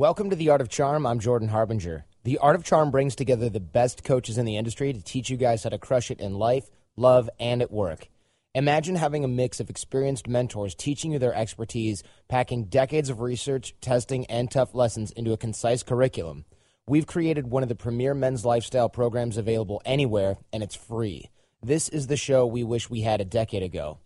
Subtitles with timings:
[0.00, 1.04] Welcome to The Art of Charm.
[1.04, 2.06] I'm Jordan Harbinger.
[2.24, 5.36] The Art of Charm brings together the best coaches in the industry to teach you
[5.36, 8.08] guys how to crush it in life, love, and at work.
[8.54, 13.74] Imagine having a mix of experienced mentors teaching you their expertise, packing decades of research,
[13.82, 16.46] testing, and tough lessons into a concise curriculum.
[16.88, 21.28] We've created one of the premier men's lifestyle programs available anywhere, and it's free.
[21.62, 23.98] This is the show we wish we had a decade ago.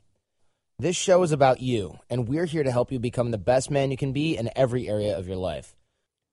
[0.76, 3.92] This show is about you, and we're here to help you become the best man
[3.92, 5.73] you can be in every area of your life.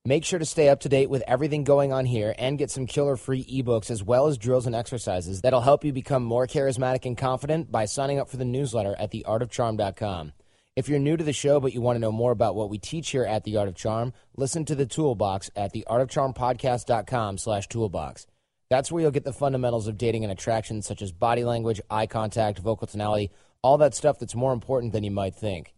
[0.04, 2.88] Make sure to stay up to date with everything going on here and get some
[2.88, 7.06] killer free ebooks as well as drills and exercises that'll help you become more charismatic
[7.06, 10.34] and confident by signing up for the newsletter at theartofcharm.com.
[10.76, 12.80] If you're new to the show but you want to know more about what we
[12.80, 18.26] teach here at The Art of Charm, listen to the Toolbox at theartofcharmpodcast.com slash toolbox.
[18.72, 22.08] That's where you'll get the fundamentals of dating and attraction such as body language, eye
[22.08, 23.30] contact, vocal tonality,
[23.62, 25.76] all that stuff that's more important than you might think.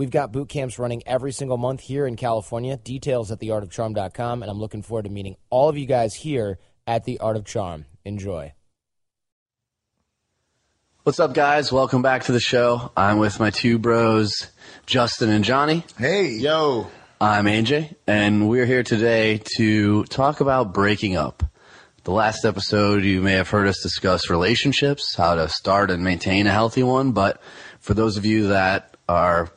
[0.00, 2.78] We've got boot camps running every single month here in California.
[2.78, 7.04] Details at theartofcharm.com, and I'm looking forward to meeting all of you guys here at
[7.04, 7.84] The Art of Charm.
[8.02, 8.54] Enjoy.
[11.02, 11.70] What's up, guys?
[11.70, 12.90] Welcome back to the show.
[12.96, 14.46] I'm with my two bros,
[14.86, 15.84] Justin and Johnny.
[15.98, 16.30] Hey.
[16.30, 16.86] Yo.
[17.20, 21.42] I'm AJ, and we're here today to talk about breaking up.
[22.04, 26.46] The last episode, you may have heard us discuss relationships, how to start and maintain
[26.46, 27.42] a healthy one, but
[27.80, 29.50] for those of you that are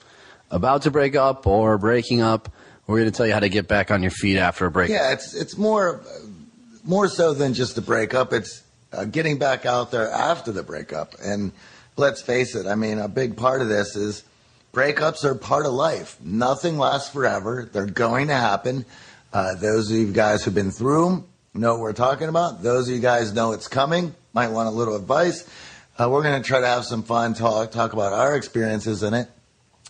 [0.53, 2.49] about to break up or breaking up.
[2.85, 4.93] We're going to tell you how to get back on your feet after a breakup.
[4.93, 6.01] Yeah, it's it's more
[6.83, 8.33] more so than just a breakup.
[8.33, 11.15] It's uh, getting back out there after the breakup.
[11.23, 11.51] And
[11.97, 14.23] let's face it, I mean, a big part of this is
[14.73, 16.17] breakups are part of life.
[16.21, 17.69] Nothing lasts forever.
[17.71, 18.85] They're going to happen.
[19.31, 22.61] Uh, those of you guys who've been through them know what we're talking about.
[22.61, 25.47] Those of you guys know it's coming, might want a little advice.
[25.97, 29.13] Uh, we're going to try to have some fun, talk talk about our experiences in
[29.13, 29.29] it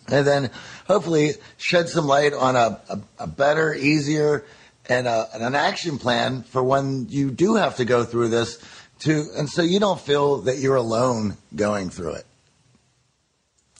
[0.08, 0.50] and then
[0.88, 4.46] hopefully shed some light on a, a, a better, easier,
[4.90, 8.60] and, a, and, an action plan for when you do have to go through this
[9.00, 12.26] to and so you don't feel that you're alone going through it.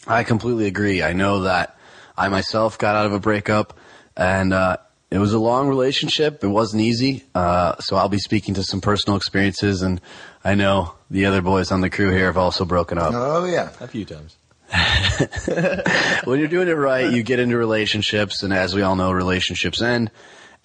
[0.06, 1.02] I completely agree.
[1.02, 1.78] I know that
[2.18, 3.78] I myself got out of a breakup
[4.18, 4.78] and uh,
[5.10, 6.44] it was a long relationship.
[6.44, 7.24] It wasn't easy.
[7.34, 10.02] Uh, so I'll be speaking to some personal experiences and
[10.44, 13.14] I know the other boys on the crew here have also broken up.
[13.14, 13.70] Oh yeah.
[13.80, 14.36] A few times.
[16.26, 19.82] when you're doing it right, you get into relationships, and as we all know, relationships
[19.82, 20.10] end.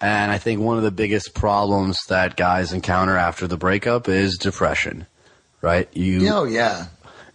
[0.01, 4.37] And I think one of the biggest problems that guys encounter after the breakup is
[4.37, 5.05] depression,
[5.61, 5.89] right?
[5.93, 6.87] You, oh yeah,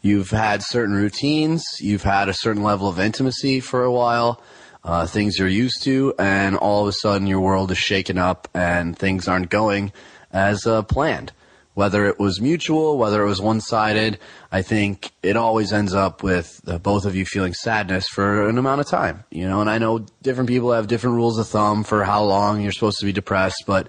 [0.03, 4.43] you've had certain routines, you've had a certain level of intimacy for a while,
[4.83, 8.49] uh, things you're used to, and all of a sudden your world is shaken up
[8.55, 9.93] and things aren't going
[10.33, 11.33] as uh, planned
[11.75, 14.19] whether it was mutual, whether it was one sided,
[14.51, 18.59] I think it always ends up with uh, both of you feeling sadness for an
[18.59, 21.85] amount of time, you know, and I know different people have different rules of thumb
[21.85, 23.89] for how long you're supposed to be depressed, but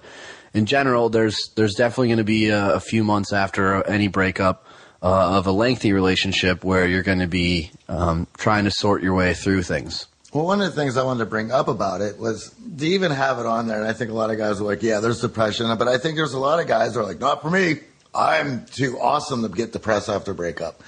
[0.52, 4.66] in general, there's, there's definitely going to be a, a, few months after any breakup
[5.02, 9.14] uh, of a lengthy relationship where you're going to be um, trying to sort your
[9.14, 10.06] way through things.
[10.32, 13.10] Well, one of the things I wanted to bring up about it was to even
[13.10, 15.20] have it on there, and I think a lot of guys are like, yeah, there's
[15.20, 17.80] depression, but I think there's a lot of guys that are like, not for me.
[18.14, 20.82] I'm too awesome to get depressed after a breakup.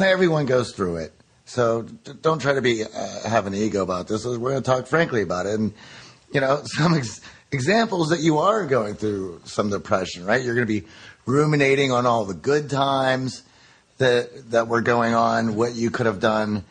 [0.00, 1.12] Everyone goes through it.
[1.44, 1.82] So
[2.22, 4.24] don't try to be uh, have an ego about this.
[4.24, 5.74] We're going to talk frankly about it, and
[6.32, 7.20] you know some ex-
[7.50, 10.42] examples that you are going through some depression, right?
[10.42, 10.86] You're going to be
[11.26, 13.42] ruminating on all the good times
[13.98, 16.64] that that were going on, what you could have done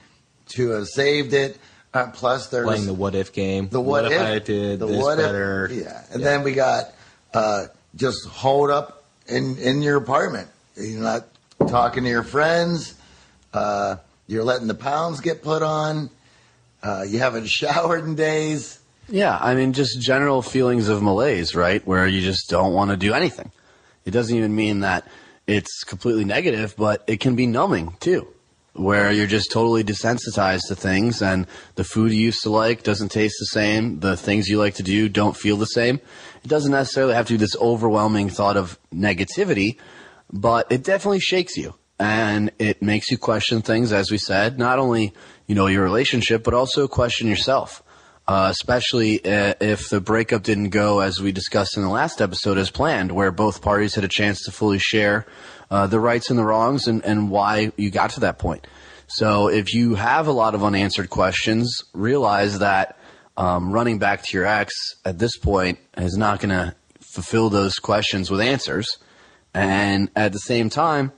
[0.49, 1.57] to have saved it.
[1.93, 3.67] Uh, plus, there's playing the what if game.
[3.67, 5.65] The what, what if, if, I did the this what better.
[5.65, 6.29] If, yeah, and yeah.
[6.29, 6.93] then we got
[7.33, 7.65] uh,
[7.95, 10.47] just holed up in in your apartment.
[10.75, 11.27] You're not
[11.67, 12.95] talking to your friends.
[13.53, 13.97] Uh,
[14.27, 16.09] you're letting the pounds get put on.
[16.81, 18.79] Uh, you haven't showered in days.
[19.09, 21.85] Yeah, I mean, just general feelings of malaise, right?
[21.85, 23.51] Where you just don't want to do anything.
[24.05, 25.05] It doesn't even mean that
[25.45, 28.27] it's completely negative, but it can be numbing too
[28.73, 31.45] where you're just totally desensitized to things and
[31.75, 33.99] the food you used to like doesn't taste the same.
[33.99, 35.99] The things you like to do don't feel the same.
[36.43, 39.77] It doesn't necessarily have to be this overwhelming thought of negativity,
[40.31, 44.79] but it definitely shakes you and it makes you question things, as we said, not
[44.79, 45.13] only,
[45.45, 47.83] you know, your relationship, but also question yourself.
[48.27, 52.57] Uh, especially uh, if the breakup didn't go as we discussed in the last episode
[52.57, 55.25] as planned, where both parties had a chance to fully share
[55.71, 58.67] uh, the rights and the wrongs and, and why you got to that point.
[59.07, 62.97] So if you have a lot of unanswered questions, realize that
[63.37, 64.73] um, running back to your ex
[65.03, 68.99] at this point is not going to fulfill those questions with answers.
[69.53, 71.11] And at the same time,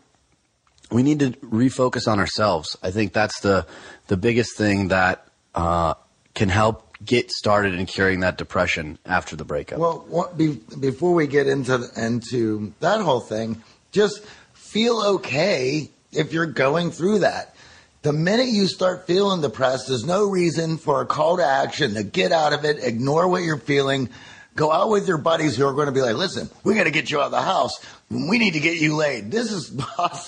[0.91, 2.77] we need to refocus on ourselves.
[2.81, 3.65] I think that's the
[4.07, 5.95] the biggest thing that uh,
[6.35, 9.79] can help get started in curing that depression after the breakup?
[9.79, 13.61] Well, what, be, before we get into into that whole thing,
[13.91, 14.25] just
[14.73, 17.55] feel okay if you're going through that.
[18.01, 22.03] The minute you start feeling depressed, there's no reason for a call to action to
[22.03, 24.09] get out of it, ignore what you're feeling,
[24.55, 26.91] go out with your buddies who are going to be like, listen, we got to
[26.91, 27.85] get you out of the house.
[28.09, 29.29] We need to get you laid.
[29.29, 29.79] This is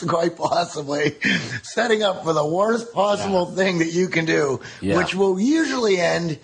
[0.08, 1.16] quite possibly
[1.64, 3.56] setting up for the worst possible yeah.
[3.56, 4.96] thing that you can do, yeah.
[4.96, 6.38] which will usually end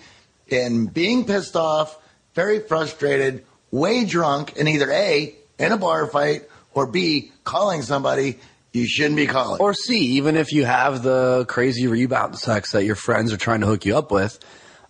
[0.48, 1.96] in being pissed off,
[2.34, 8.38] very frustrated, way drunk, and either A, in a bar fight, or B, calling somebody
[8.72, 9.60] you shouldn't be calling.
[9.60, 13.60] Or C, even if you have the crazy rebound sex that your friends are trying
[13.60, 14.38] to hook you up with,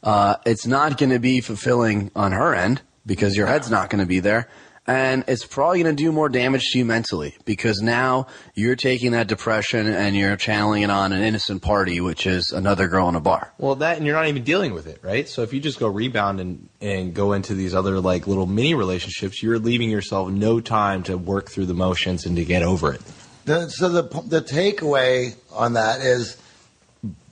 [0.02, 4.00] uh, it's not going to be fulfilling on her end because your head's not going
[4.00, 4.48] to be there.
[4.84, 9.12] And it's probably going to do more damage to you mentally because now you're taking
[9.12, 13.14] that depression and you're channeling it on an innocent party, which is another girl in
[13.14, 13.52] a bar.
[13.58, 15.28] Well, that and you're not even dealing with it, right?
[15.28, 18.74] So if you just go rebound and, and go into these other like little mini
[18.74, 22.92] relationships, you're leaving yourself no time to work through the motions and to get over
[22.92, 23.02] it.
[23.44, 26.36] The, so the the takeaway on that is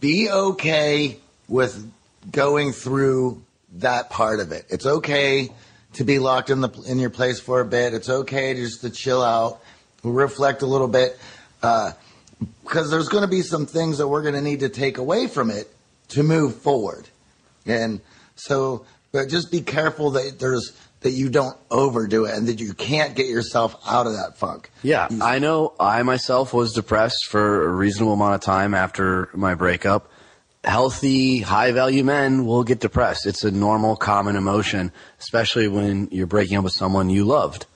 [0.01, 1.19] be okay
[1.49, 1.91] with
[2.31, 3.43] going through
[3.75, 4.67] that part of it.
[4.69, 5.51] It's okay
[5.95, 7.95] to be locked in the in your place for a bit.
[7.95, 9.61] It's okay just to chill out,
[10.03, 11.19] reflect a little bit,
[11.61, 11.95] because
[12.75, 15.27] uh, there's going to be some things that we're going to need to take away
[15.27, 15.73] from it
[16.09, 17.09] to move forward.
[17.67, 18.01] And
[18.37, 22.75] so, but just be careful that there's that you don't overdo it and that you
[22.75, 24.71] can't get yourself out of that funk.
[24.83, 29.55] Yeah, I know I myself was depressed for a reasonable amount of time after my
[29.55, 30.10] breakup
[30.65, 33.27] healthy, high value men will get depressed.
[33.27, 37.67] It's a normal, common emotion, especially when you're breaking up with someone you loved.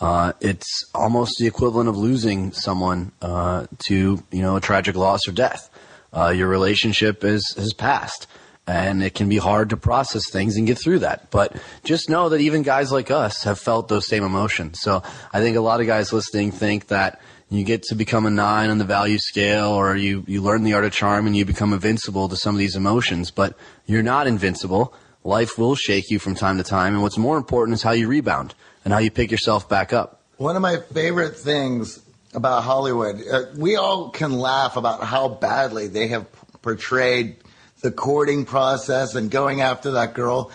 [0.00, 5.26] Uh, it's almost the equivalent of losing someone uh, to you know a tragic loss
[5.26, 5.68] or death.
[6.12, 8.28] Uh, your relationship is has passed,
[8.66, 11.32] and it can be hard to process things and get through that.
[11.32, 14.78] But just know that even guys like us have felt those same emotions.
[14.80, 15.02] So
[15.32, 17.20] I think a lot of guys listening think that
[17.50, 20.74] you get to become a nine on the value scale or you, you learn the
[20.74, 23.56] art of charm and you become invincible to some of these emotions, but
[23.86, 24.92] you're not invincible.
[25.24, 26.92] Life will shake you from time to time.
[26.94, 28.54] And what's more important is how you rebound
[28.84, 30.20] and how you pick yourself back up.
[30.36, 32.00] One of my favorite things
[32.34, 36.26] about Hollywood, uh, we all can laugh about how badly they have
[36.60, 37.36] portrayed
[37.80, 40.50] the courting process and going after that girl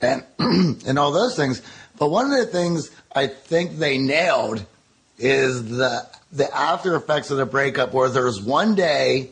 [0.00, 1.60] and, and all those things.
[1.98, 4.64] But one of the things I think they nailed
[5.18, 9.30] is the the after effects of the breakup where there's one day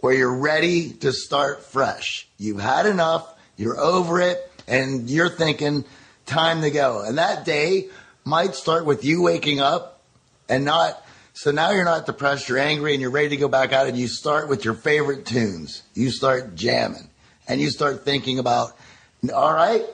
[0.00, 2.26] where you're ready to start fresh.
[2.38, 5.84] You've had enough, you're over it, and you're thinking,
[6.26, 7.02] time to go.
[7.02, 7.88] And that day
[8.24, 10.00] might start with you waking up
[10.48, 11.04] and not.
[11.34, 13.96] So now you're not depressed, you're angry, and you're ready to go back out, and
[13.96, 15.82] you start with your favorite tunes.
[15.94, 17.08] You start jamming,
[17.48, 18.76] and you start thinking about,
[19.34, 19.84] all right,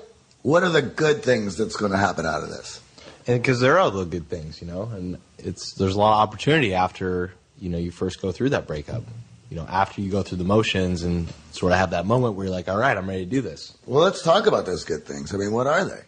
[0.43, 2.81] what are the good things that's going to happen out of this?
[3.27, 6.29] And because there are the good things, you know, and it's there's a lot of
[6.29, 9.03] opportunity after you know you first go through that breakup.
[9.51, 12.47] You know, after you go through the motions and sort of have that moment where
[12.47, 13.77] you're like, all right, I'm ready to do this.
[13.87, 15.33] Well, let's talk about those good things.
[15.33, 16.01] I mean, what are they?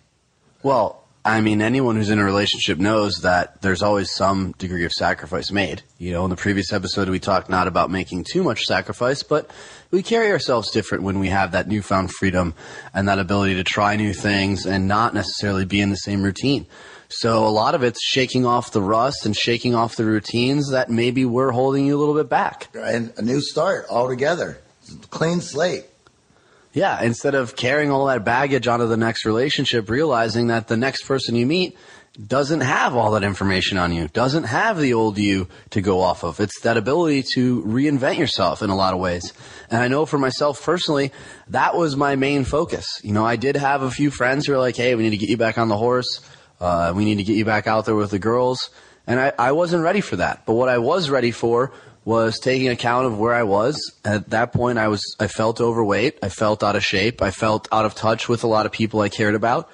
[0.65, 4.93] Well, I mean, anyone who's in a relationship knows that there's always some degree of
[4.93, 5.82] sacrifice made.
[5.99, 9.50] You know, in the previous episode, we talked not about making too much sacrifice, but
[9.91, 12.55] we carry ourselves different when we have that newfound freedom
[12.94, 16.67] and that ability to try new things and not necessarily be in the same routine.
[17.08, 20.91] So a lot of it's shaking off the rust and shaking off the routines that
[20.91, 22.69] maybe were holding you a little bit back.
[22.74, 24.58] And a new start altogether.
[25.10, 25.84] Clean slate.
[26.72, 31.05] Yeah, instead of carrying all that baggage onto the next relationship, realizing that the next
[31.05, 31.77] person you meet
[32.27, 36.24] doesn't have all that information on you, doesn't have the old you to go off
[36.24, 36.41] of.
[36.41, 39.32] It's that ability to reinvent yourself in a lot of ways.
[39.70, 41.12] And I know for myself personally,
[41.48, 43.00] that was my main focus.
[43.03, 45.17] You know, I did have a few friends who were like, hey, we need to
[45.17, 46.20] get you back on the horse.
[46.60, 48.70] Uh, we need to get you back out there with the girls.
[49.06, 50.44] And I, I wasn't ready for that.
[50.44, 51.72] But what I was ready for
[52.05, 53.93] was taking account of where I was.
[54.05, 56.19] At that point, I was, I felt overweight.
[56.22, 57.20] I felt out of shape.
[57.20, 59.70] I felt out of touch with a lot of people I cared about.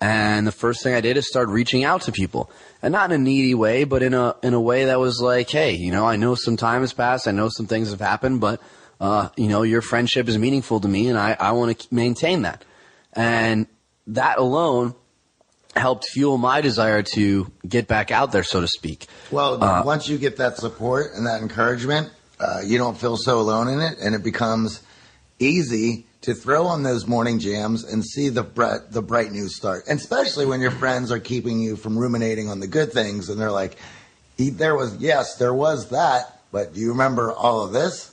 [0.00, 2.50] And the first thing I did is start reaching out to people
[2.82, 5.50] and not in a needy way, but in a, in a way that was like,
[5.50, 7.28] Hey, you know, I know some time has passed.
[7.28, 8.60] I know some things have happened, but,
[9.00, 12.42] uh, you know, your friendship is meaningful to me and I, I want to maintain
[12.42, 12.64] that.
[13.12, 13.66] And
[14.08, 14.94] that alone
[15.76, 19.06] helped fuel my desire to get back out there, so to speak.
[19.30, 23.40] Well, uh, once you get that support and that encouragement, uh, you don't feel so
[23.40, 24.82] alone in it, and it becomes
[25.38, 29.84] easy to throw on those morning jams and see the bright, the bright news start.
[29.88, 33.40] And especially when your friends are keeping you from ruminating on the good things, and
[33.40, 33.76] they're like,
[34.38, 38.10] "There was yes, there was that, but do you remember all of this?"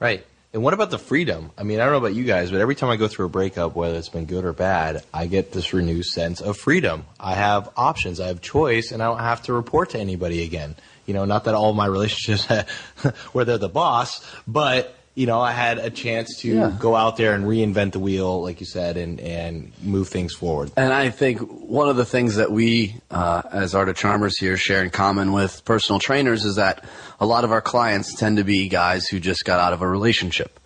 [0.00, 0.26] Right.
[0.54, 1.50] And what about the freedom?
[1.56, 3.30] I mean, I don't know about you guys, but every time I go through a
[3.30, 7.06] breakup, whether it's been good or bad, I get this renewed sense of freedom.
[7.18, 10.76] I have options, I have choice, and I don't have to report to anybody again.
[11.06, 12.70] You know, not that all my relationships
[13.32, 16.72] where they're the boss, but you know, I had a chance to Yeah.
[16.78, 20.70] go out there and reinvent the wheel, like you said, and and move things forward.
[20.76, 24.56] And I think one of the things that we, uh, as Art of Charmers here,
[24.56, 26.84] share in common with personal trainers is that
[27.20, 29.88] a lot of our clients tend to be guys who just got out of a
[29.88, 30.58] relationship.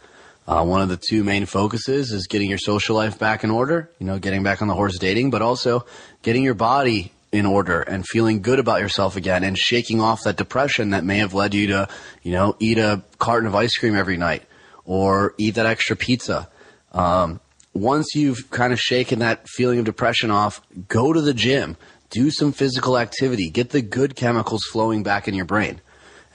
[0.48, 3.90] Uh, one of the two main focuses is getting your social life back in order,
[3.98, 5.84] you know, getting back on the horse dating, but also
[6.22, 10.36] getting your body in order and feeling good about yourself again and shaking off that
[10.36, 11.88] depression that may have led you to,
[12.22, 14.42] you know, eat a carton of ice cream every night
[14.84, 16.48] or eat that extra pizza.
[16.92, 17.40] Um,
[17.74, 21.76] once you've kind of shaken that feeling of depression off, go to the gym,
[22.10, 25.80] do some physical activity, get the good chemicals flowing back in your brain.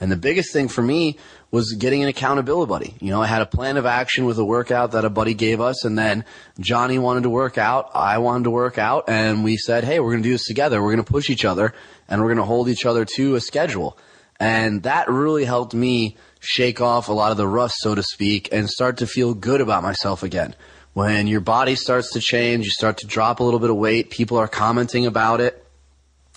[0.00, 1.18] And the biggest thing for me
[1.52, 2.94] was getting an accountability buddy.
[2.98, 5.60] You know, I had a plan of action with a workout that a buddy gave
[5.60, 6.24] us, and then
[6.58, 10.12] Johnny wanted to work out, I wanted to work out, and we said, hey, we're
[10.12, 10.82] going to do this together.
[10.82, 11.74] We're going to push each other,
[12.08, 13.98] and we're going to hold each other to a schedule.
[14.40, 18.48] And that really helped me shake off a lot of the rust, so to speak,
[18.50, 20.56] and start to feel good about myself again.
[20.94, 24.08] When your body starts to change, you start to drop a little bit of weight,
[24.08, 25.62] people are commenting about it.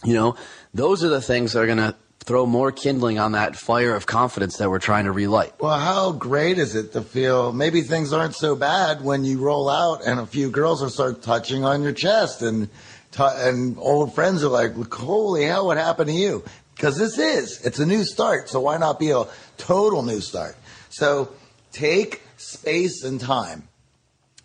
[0.04, 0.36] You know,
[0.74, 1.96] those are the things that are going to
[2.26, 5.54] throw more kindling on that fire of confidence that we're trying to relight.
[5.60, 9.70] Well, how great is it to feel maybe things aren't so bad when you roll
[9.70, 12.68] out and a few girls will start touching on your chest and
[13.12, 16.44] t- and old friends are like, "Holy hell, what happened to you?"
[16.76, 19.26] Because this is it's a new start, so why not be a
[19.58, 20.56] total new start?
[20.90, 21.30] So
[21.72, 23.68] take space and time,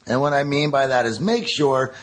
[0.07, 1.95] and what I mean by that is make sure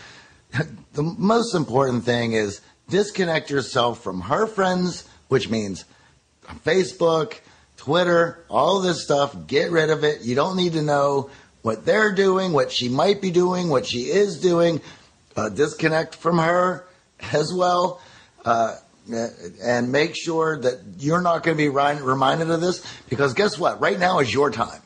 [0.94, 5.86] the most important thing is disconnect yourself from her friends, which means
[6.66, 7.40] Facebook,
[7.78, 9.36] Twitter, all this stuff.
[9.48, 10.22] Get rid of it.
[10.22, 11.30] You don't need to know
[11.62, 14.82] what they're doing, what she might be doing, what she is doing.
[15.36, 16.86] Uh, disconnect from her
[17.32, 18.02] as well.
[18.44, 18.76] Uh,
[19.64, 23.80] and make sure that you're not going to be reminded of this because guess what?
[23.80, 24.82] Right now is your time.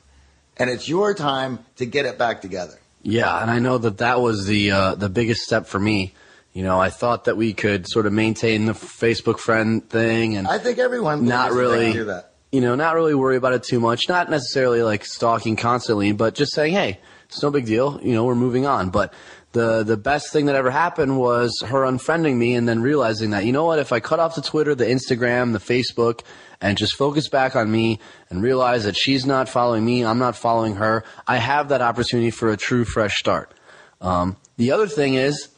[0.57, 2.77] And it's your time to get it back together.
[3.03, 6.13] Yeah, and I know that that was the uh, the biggest step for me.
[6.53, 10.47] You know, I thought that we could sort of maintain the Facebook friend thing and
[10.47, 12.31] I think everyone not believes that they really do that.
[12.51, 14.09] you know not really worry about it too much.
[14.09, 17.99] Not necessarily like stalking constantly but just saying hey it's no big deal.
[18.03, 18.89] You know we're moving on.
[18.89, 19.13] But
[19.53, 23.45] the the best thing that ever happened was her unfriending me and then realizing that
[23.45, 23.79] you know what?
[23.79, 26.21] If i cut off the twitter the instagram the facebook
[26.61, 30.35] and just focus back on me and realize that she's not following me i'm not
[30.37, 33.53] following her i have that opportunity for a true fresh start.
[33.99, 35.49] Um, the other thing is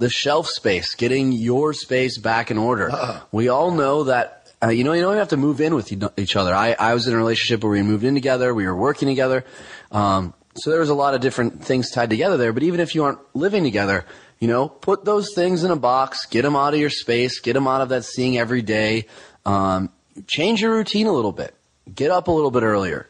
[0.00, 2.90] the shelf space, getting your space back in order.
[3.30, 6.36] We all know that, uh, you know, you don't have to move in with each
[6.36, 6.54] other.
[6.54, 9.44] I, I was in a relationship where we moved in together, we were working together.
[9.92, 12.54] Um, so there was a lot of different things tied together there.
[12.54, 14.06] But even if you aren't living together,
[14.38, 17.52] you know, put those things in a box, get them out of your space, get
[17.52, 19.06] them out of that seeing every day.
[19.44, 19.90] Um,
[20.26, 21.54] change your routine a little bit.
[21.94, 23.09] Get up a little bit earlier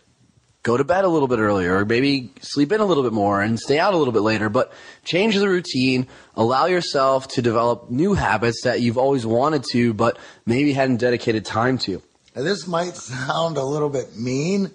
[0.62, 3.40] go to bed a little bit earlier or maybe sleep in a little bit more
[3.40, 4.72] and stay out a little bit later but
[5.04, 10.18] change the routine allow yourself to develop new habits that you've always wanted to but
[10.44, 12.02] maybe hadn't dedicated time to
[12.36, 14.70] Now, this might sound a little bit mean,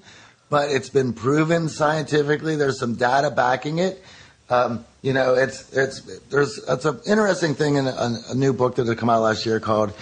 [0.50, 2.56] but it's been proven scientifically.
[2.56, 4.04] There's some data backing it.
[4.50, 8.76] Um, you know, it's it's there's it's an interesting thing in a, a new book
[8.76, 9.94] that had come out last year called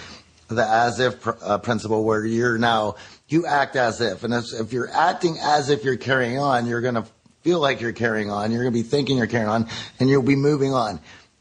[0.48, 2.96] the as if pr- uh, principle, where you're now
[3.34, 6.80] you act as if, and if, if you're acting as if you're carrying on, you're
[6.80, 7.04] going to
[7.42, 8.50] feel like you're carrying on.
[8.50, 9.68] You're going to be thinking you're carrying on,
[10.00, 11.00] and you'll be moving on.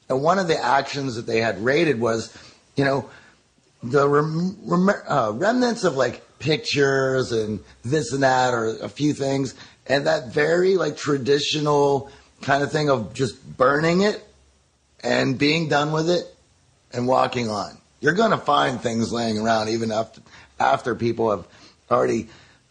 [0.09, 2.35] And one of the actions that they had rated was,
[2.75, 3.09] you know,
[3.83, 9.13] the rem- rem- uh, remnants of like pictures and this and that or a few
[9.13, 9.55] things
[9.88, 12.09] and that very like traditional
[12.41, 14.25] kind of thing of just burning it
[15.03, 16.25] and being done with it
[16.91, 20.21] and walking on you're going to find things laying around even after
[20.59, 21.45] after people have
[21.92, 22.28] already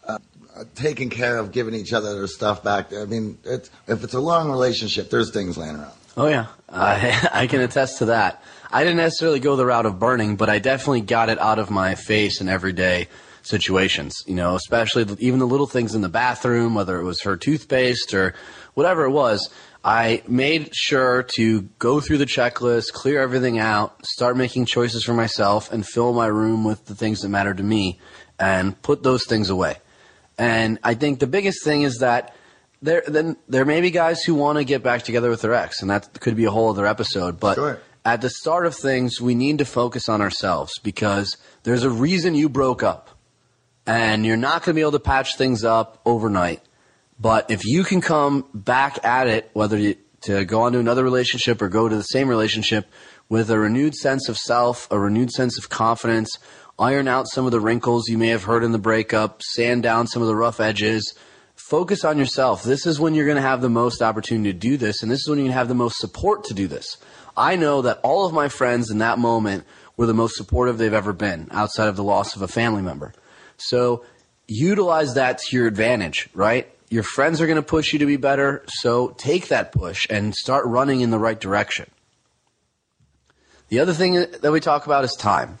[0.07, 0.17] uh,
[0.55, 4.13] uh, taken care of giving each other their stuff back i mean it's, if it's
[4.13, 5.91] a long relationship there's things laying around.
[6.15, 6.47] Oh yeah.
[6.69, 8.43] I, I can attest to that.
[8.71, 11.69] I didn't necessarily go the route of burning but i definitely got it out of
[11.69, 13.07] my face in everyday
[13.45, 17.21] situations you know especially the, even the little things in the bathroom whether it was
[17.23, 18.33] her toothpaste or
[18.73, 19.49] whatever it was.
[19.83, 25.13] I made sure to go through the checklist, clear everything out, start making choices for
[25.13, 27.99] myself, and fill my room with the things that matter to me,
[28.43, 29.77] and put those things away.
[30.37, 32.35] And I think the biggest thing is that
[32.81, 35.81] there then there may be guys who want to get back together with their ex,
[35.81, 37.39] and that could be a whole other episode.
[37.39, 37.79] But Sure.
[38.03, 42.35] at the start of things, we need to focus on ourselves because there's a reason
[42.35, 43.03] you broke up,
[43.85, 46.61] and you're not going to be able to patch things up overnight.
[47.19, 51.03] But if you can come back at it, whether you, to go on to another
[51.03, 52.87] relationship or go to the same relationship
[53.29, 56.37] with a renewed sense of self, a renewed sense of confidence,
[56.79, 60.07] iron out some of the wrinkles you may have heard in the breakup, sand down
[60.07, 61.13] some of the rough edges,
[61.55, 62.63] focus on yourself.
[62.63, 65.19] This is when you're going to have the most opportunity to do this, and this
[65.19, 66.97] is when you have the most support to do this.
[67.37, 69.65] I know that all of my friends in that moment
[69.97, 73.13] were the most supportive they've ever been outside of the loss of a family member.
[73.57, 74.05] So
[74.47, 76.69] utilize that to your advantage, right?
[76.89, 80.35] Your friends are going to push you to be better, so take that push and
[80.35, 81.89] start running in the right direction.
[83.69, 85.57] The other thing that we talk about is time.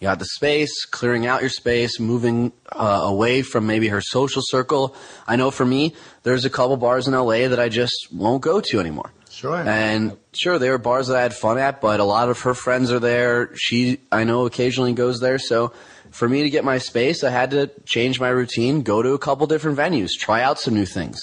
[0.00, 4.42] You got the space, clearing out your space, moving uh, away from maybe her social
[4.44, 4.94] circle.
[5.26, 8.60] I know for me, there's a couple bars in LA that I just won't go
[8.60, 9.12] to anymore.
[9.30, 9.56] Sure.
[9.56, 12.52] And sure, there are bars that I had fun at, but a lot of her
[12.52, 13.54] friends are there.
[13.56, 15.38] She, I know, occasionally goes there.
[15.38, 15.72] So
[16.10, 19.18] for me to get my space, I had to change my routine, go to a
[19.18, 21.20] couple different venues, try out some new things.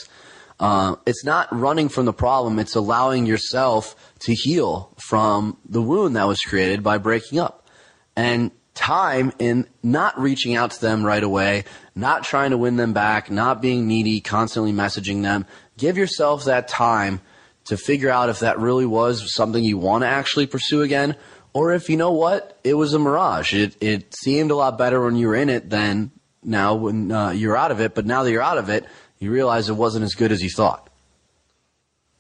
[0.60, 6.16] Uh, it's not running from the problem, it's allowing yourself to heal from the wound
[6.16, 7.68] that was created by breaking up.
[8.16, 11.66] And time in not reaching out to them right away,
[11.96, 15.46] not trying to win them back, not being needy, constantly messaging them.
[15.78, 17.22] Give yourself that time
[17.66, 21.16] to figure out if that really was something you want to actually pursue again,
[21.54, 23.54] or if you know what, it was a mirage.
[23.54, 26.12] It it seemed a lot better when you were in it than
[26.44, 27.94] now when uh, you're out of it.
[27.94, 28.86] But now that you're out of it,
[29.20, 30.90] you realize it wasn't as good as you thought.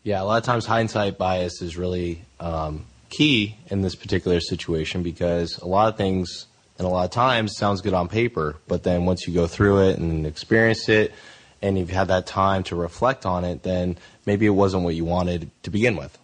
[0.03, 5.03] Yeah, a lot of times hindsight bias is really um, key in this particular situation
[5.03, 8.83] because a lot of things and a lot of times sounds good on paper, but
[8.83, 11.13] then once you go through it and experience it
[11.61, 15.05] and you've had that time to reflect on it, then maybe it wasn't what you
[15.05, 16.17] wanted to begin with.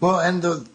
[0.00, 0.68] Well, and the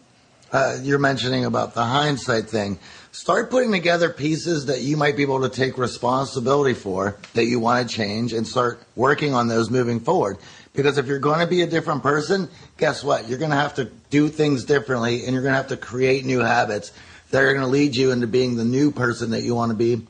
[0.52, 2.78] uh, you're mentioning about the hindsight thing.
[3.12, 7.60] Start putting together pieces that you might be able to take responsibility for that you
[7.60, 10.38] want to change and start working on those moving forward.
[10.72, 13.28] Because if you're going to be a different person, guess what?
[13.28, 16.24] You're going to have to do things differently and you're going to have to create
[16.24, 16.92] new habits
[17.30, 19.76] that are going to lead you into being the new person that you want to
[19.76, 20.06] be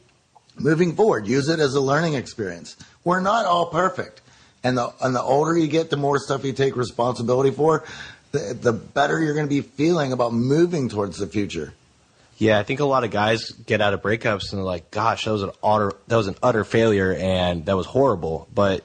[0.58, 1.26] moving forward.
[1.26, 2.76] Use it as a learning experience.
[3.04, 4.20] We're not all perfect.
[4.62, 7.84] And the, and the older you get, the more stuff you take responsibility for,
[8.32, 11.72] the, the better you're going to be feeling about moving towards the future.
[12.36, 15.26] Yeah, I think a lot of guys get out of breakups and they're like, "Gosh,
[15.26, 18.82] that was an utter that was an utter failure and that was horrible." But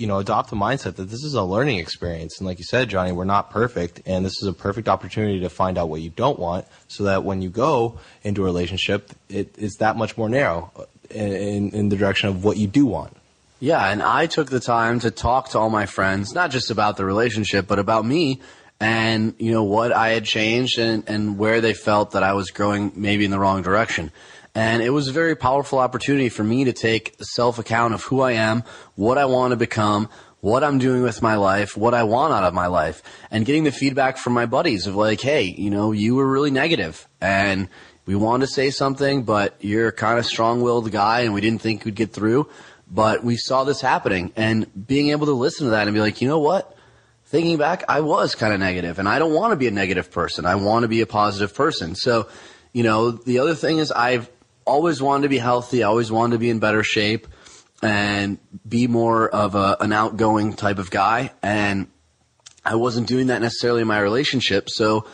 [0.00, 2.38] you know, adopt the mindset that this is a learning experience.
[2.38, 4.00] And like you said, Johnny, we're not perfect.
[4.06, 7.22] And this is a perfect opportunity to find out what you don't want so that
[7.22, 11.90] when you go into a relationship, it is that much more narrow uh, in, in
[11.90, 13.14] the direction of what you do want.
[13.60, 16.96] Yeah, and I took the time to talk to all my friends, not just about
[16.96, 18.40] the relationship, but about me
[18.80, 22.50] and, you know, what I had changed and, and where they felt that I was
[22.50, 24.12] growing maybe in the wrong direction.
[24.54, 28.20] And it was a very powerful opportunity for me to take self account of who
[28.20, 28.64] I am,
[28.96, 30.08] what I want to become,
[30.40, 33.64] what I'm doing with my life, what I want out of my life, and getting
[33.64, 37.68] the feedback from my buddies of like, hey, you know, you were really negative and
[38.06, 41.60] we wanted to say something, but you're kind of strong willed guy and we didn't
[41.60, 42.48] think we'd get through.
[42.90, 46.20] But we saw this happening and being able to listen to that and be like,
[46.20, 46.76] you know what?
[47.26, 50.10] Thinking back, I was kind of negative and I don't want to be a negative
[50.10, 50.44] person.
[50.44, 51.94] I want to be a positive person.
[51.94, 52.28] So,
[52.72, 54.28] you know, the other thing is I've
[54.70, 55.82] always wanted to be healthy.
[55.82, 57.26] I always wanted to be in better shape
[57.82, 61.32] and be more of a, an outgoing type of guy.
[61.42, 61.88] And
[62.64, 64.70] I wasn't doing that necessarily in my relationship.
[64.70, 65.06] So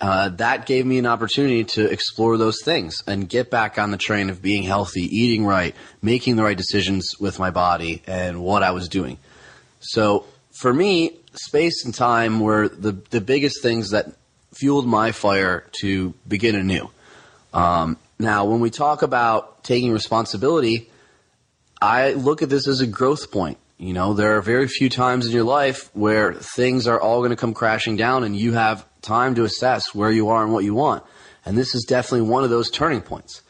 [0.00, 3.96] uh, that gave me an opportunity to explore those things and get back on the
[3.96, 8.62] train of being healthy, eating right, making the right decisions with my body and what
[8.62, 9.18] I was doing.
[9.80, 14.06] So for me, space and time were the, the biggest things that
[14.54, 16.90] fueled my fire to begin anew.
[17.52, 20.90] Um, now, when we talk about taking responsibility,
[21.80, 23.58] I look at this as a growth point.
[23.78, 27.30] You know, there are very few times in your life where things are all going
[27.30, 30.62] to come crashing down and you have time to assess where you are and what
[30.62, 31.02] you want.
[31.44, 33.42] And this is definitely one of those turning points.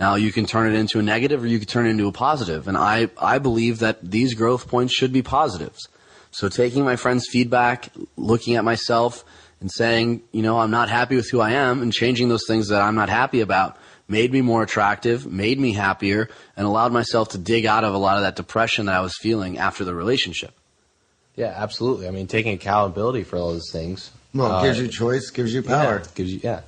[0.00, 2.12] Now, you can turn it into a negative or you can turn it into a
[2.12, 2.66] positive.
[2.66, 5.86] And I, I believe that these growth points should be positives.
[6.30, 9.24] So taking my friend's feedback, looking at myself
[9.64, 12.68] and saying, you know, I'm not happy with who I am and changing those things
[12.68, 17.30] that I'm not happy about made me more attractive, made me happier, and allowed myself
[17.30, 19.94] to dig out of a lot of that depression that I was feeling after the
[19.94, 20.52] relationship.
[21.34, 22.06] Yeah, absolutely.
[22.06, 24.10] I mean, taking accountability for all those things.
[24.34, 26.00] Well, it uh, gives you choice, gives you power.
[26.00, 26.60] Yeah, gives you yeah.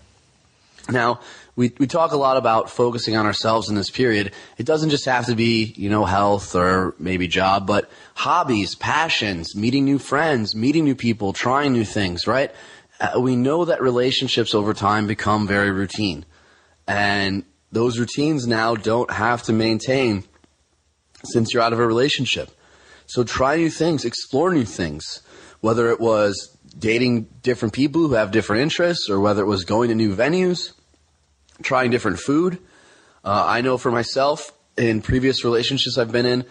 [0.89, 1.21] Now,
[1.57, 4.33] we, we talk a lot about focusing on ourselves in this period.
[4.57, 9.57] It doesn't just have to be, you know, health or maybe job, but hobbies, passions,
[9.57, 12.53] meeting new friends, meeting new people, trying new things, right?
[13.01, 16.25] Uh, we know that relationships over time become very routine.
[16.87, 20.25] And those routines now don't have to maintain
[21.25, 22.51] since you're out of a relationship.
[23.07, 25.23] So try new things, explore new things,
[25.61, 29.89] whether it was dating different people who have different interests or whether it was going
[29.89, 30.73] to new venues,
[31.63, 32.59] trying different food.
[33.25, 36.45] Uh, I know for myself, in previous relationships I've been in,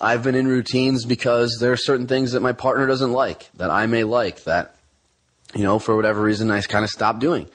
[0.00, 3.70] I've been in routines because there are certain things that my partner doesn't like, that
[3.70, 4.76] I may like, that,
[5.54, 7.48] you know, for whatever reason I kind of stopped doing.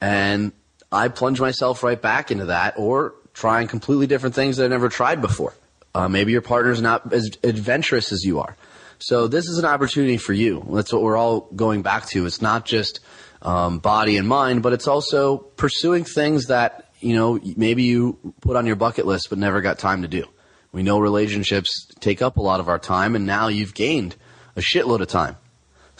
[0.00, 0.52] And
[0.90, 4.88] I plunge myself right back into that or trying completely different things that I've never
[4.88, 5.54] tried before.
[5.94, 8.56] Uh, maybe your partner's not as adventurous as you are.
[8.98, 10.64] So this is an opportunity for you.
[10.70, 12.24] That's what we're all going back to.
[12.24, 13.00] It's not just
[13.42, 18.56] um, body and mind, but it's also pursuing things that you know maybe you put
[18.56, 20.24] on your bucket list but never got time to do.
[20.70, 24.16] We know relationships take up a lot of our time, and now you've gained
[24.56, 25.36] a shitload of time.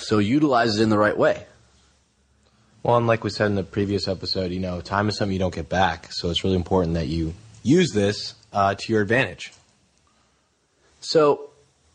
[0.03, 1.47] So utilize it in the right way.
[2.83, 5.38] Well, and like we said in the previous episode, you know, time is something you
[5.38, 6.12] don't get back.
[6.12, 9.53] So it's really important that you use this uh, to your advantage.
[11.01, 11.51] So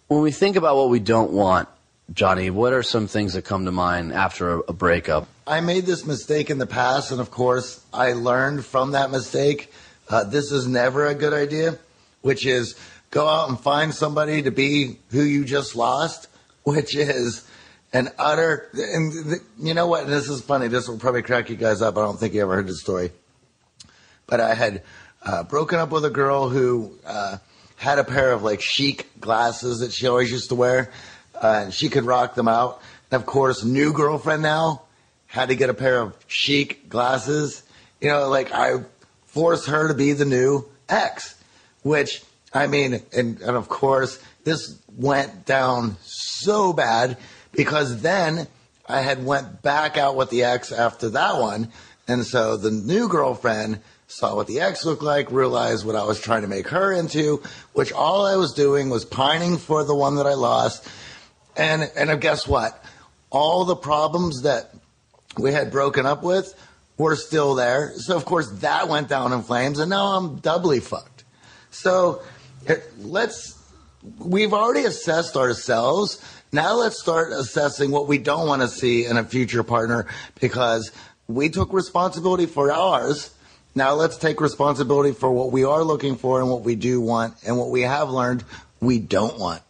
[0.08, 1.68] when we think about what we don't want,
[2.14, 5.28] Johnny, what are some things that come to mind after a, a breakup?
[5.46, 9.74] I made this mistake in the past, and of course, I learned from that mistake.
[10.10, 11.78] Uh, this is never a good idea,
[12.22, 12.80] which is
[13.12, 16.28] go out and find somebody to be who you just lost,
[16.64, 17.46] which is
[17.94, 18.70] an utter.
[18.74, 20.08] And you know what?
[20.08, 20.68] This is funny.
[20.68, 21.98] This will probably crack you guys up.
[21.98, 23.12] I don't think you ever heard the story.
[24.26, 24.84] But I had
[25.24, 27.38] uh, broken up with a girl who uh,
[27.78, 30.92] had a pair of like chic glasses that she always used to wear,
[31.36, 32.82] uh, and she could rock them out.
[33.12, 34.84] And of course, new girlfriend now
[35.28, 37.64] had to get a pair of chic glasses.
[38.02, 38.84] You know, like I
[39.26, 41.42] forced her to be the new ex,
[41.84, 42.24] which
[42.54, 47.18] I mean, and, and of course, this went down so bad
[47.54, 48.48] because then
[48.88, 51.72] I had went back out with the ex after that one.
[52.08, 56.22] And so the new girlfriend saw what the ex looked like, realized what I was
[56.22, 60.16] trying to make her into, which all I was doing was pining for the one
[60.16, 60.88] that I lost.
[61.58, 62.82] And, and guess what?
[63.30, 64.74] All the problems that
[65.38, 66.54] we had broken up with
[66.98, 67.94] were still there.
[67.98, 71.26] So of course that went down in flames and now I'm doubly fucked.
[71.70, 72.22] So
[73.00, 73.62] let's,
[74.20, 76.24] we've already assessed ourselves.
[76.52, 80.08] Now let's start assessing what we don't want to see in a future partner
[80.40, 80.92] because
[81.28, 83.34] we took responsibility for ours.
[83.76, 87.36] Now let's take responsibility for what we are looking for and what we do want
[87.46, 88.44] and what we have learned
[88.80, 89.62] we don't want.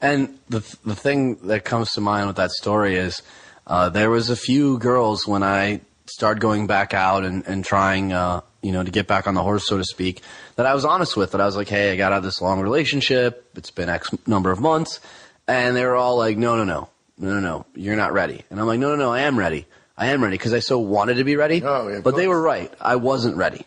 [0.00, 3.22] And the the thing that comes to mind with that story is
[3.66, 8.12] uh, there was a few girls when I started going back out and, and trying
[8.12, 10.22] uh, you know to get back on the horse so to speak
[10.56, 12.40] that I was honest with that I was like hey I got out of this
[12.40, 15.00] long relationship it's been X number of months
[15.48, 18.60] and they were all like no no no no no no you're not ready and
[18.60, 21.14] I'm like no no no I am ready I am ready because I so wanted
[21.14, 23.66] to be ready Oh, yeah, but they were right I wasn't ready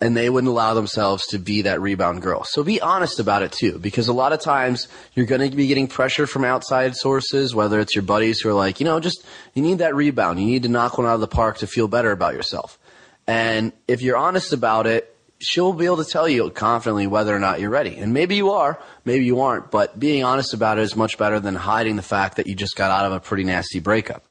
[0.00, 2.42] and they wouldn't allow themselves to be that rebound girl.
[2.44, 5.66] So be honest about it too, because a lot of times you're going to be
[5.66, 9.24] getting pressure from outside sources, whether it's your buddies who are like, you know, just
[9.52, 10.40] you need that rebound.
[10.40, 12.78] You need to knock one out of the park to feel better about yourself.
[13.26, 17.38] And if you're honest about it, she'll be able to tell you confidently whether or
[17.38, 17.96] not you're ready.
[17.96, 21.40] And maybe you are, maybe you aren't, but being honest about it is much better
[21.40, 24.24] than hiding the fact that you just got out of a pretty nasty breakup.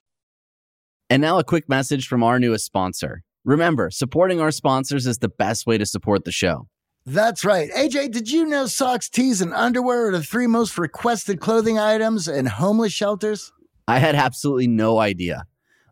[1.09, 3.23] And now a quick message from our newest sponsor.
[3.43, 6.67] Remember, supporting our sponsors is the best way to support the show.
[7.05, 7.71] That's right.
[7.71, 12.27] AJ, did you know socks, tees, and underwear are the three most requested clothing items
[12.27, 13.51] in homeless shelters?
[13.87, 15.45] I had absolutely no idea.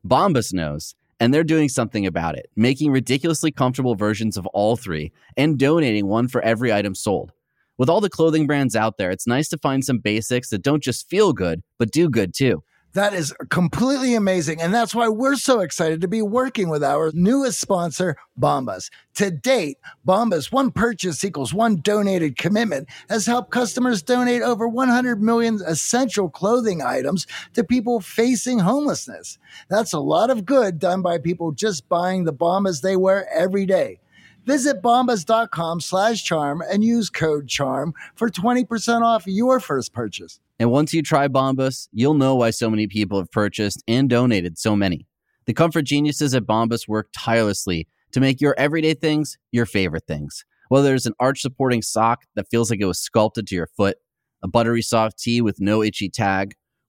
[0.05, 5.11] Bombas knows, and they're doing something about it, making ridiculously comfortable versions of all three
[5.35, 7.31] and donating one for every item sold.
[7.77, 10.81] With all the clothing brands out there, it's nice to find some basics that don't
[10.81, 12.63] just feel good, but do good too.
[12.93, 14.61] That is completely amazing.
[14.61, 18.89] And that's why we're so excited to be working with our newest sponsor, Bombas.
[19.15, 25.21] To date, Bombas, one purchase equals one donated commitment, has helped customers donate over 100
[25.21, 29.37] million essential clothing items to people facing homelessness.
[29.69, 33.65] That's a lot of good done by people just buying the Bombas they wear every
[33.65, 33.99] day.
[34.47, 40.39] Visit bombas.com slash charm and use code charm for 20% off your first purchase.
[40.57, 44.57] And once you try Bombas, you'll know why so many people have purchased and donated
[44.57, 45.05] so many.
[45.47, 50.45] The comfort geniuses at Bombas work tirelessly to make your everyday things your favorite things.
[50.69, 53.97] Whether it's an arch supporting sock that feels like it was sculpted to your foot,
[54.41, 56.53] a buttery soft tee with no itchy tag,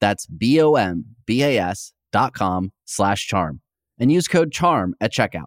[0.00, 3.60] That's B-O-M-B-A-S dot com slash charm
[3.98, 5.46] and use code CHARM at checkout.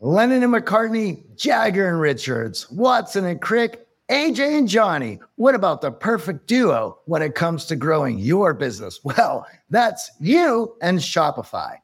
[0.00, 5.20] Lennon and McCartney, Jagger and Richards, Watson and Crick, AJ and Johnny.
[5.36, 9.00] What about the perfect duo when it comes to growing your business?
[9.04, 11.76] Well, that's you and Shopify.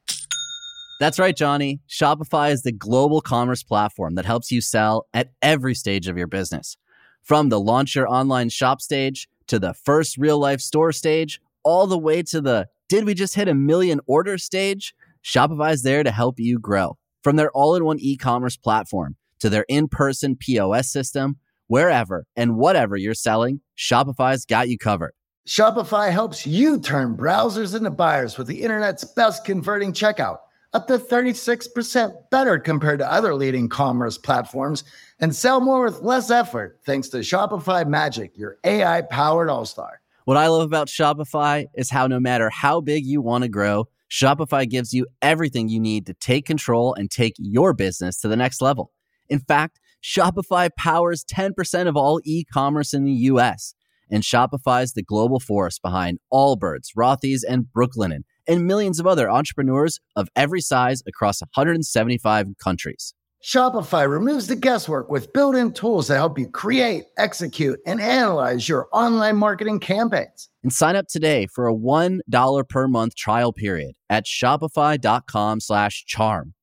[0.99, 1.81] That's right, Johnny.
[1.90, 6.27] Shopify is the global commerce platform that helps you sell at every stage of your
[6.27, 6.79] business.
[7.22, 11.87] From the launch your online shop stage to the first real life store stage, all
[11.87, 14.94] the way to the did we just hit a million order stage?
[15.24, 16.96] Shopify's there to help you grow.
[17.22, 22.26] From their all in one e commerce platform to their in person POS system, wherever
[22.37, 25.12] and whatever you're selling, Shopify's got you covered.
[25.48, 30.38] Shopify helps you turn browsers into buyers with the internet's best converting checkout,
[30.72, 34.82] up to 36% better compared to other leading commerce platforms,
[35.18, 40.00] and sell more with less effort thanks to Shopify Magic, your AI powered all star.
[40.24, 43.87] What I love about Shopify is how no matter how big you want to grow,
[44.11, 48.37] Shopify gives you everything you need to take control and take your business to the
[48.37, 48.92] next level.
[49.29, 53.74] In fact, Shopify powers 10% of all e commerce in the US.
[54.11, 59.29] And Shopify is the global force behind Allbirds, Rothy's, and Brooklinen, and millions of other
[59.29, 63.14] entrepreneurs of every size across 175 countries.
[63.46, 68.68] Shopify removes the guesswork with built in tools that help you create, execute, and analyze
[68.68, 70.48] your online marketing campaigns.
[70.64, 76.54] And sign up today for a $1 per month trial period at shopify.com slash charm.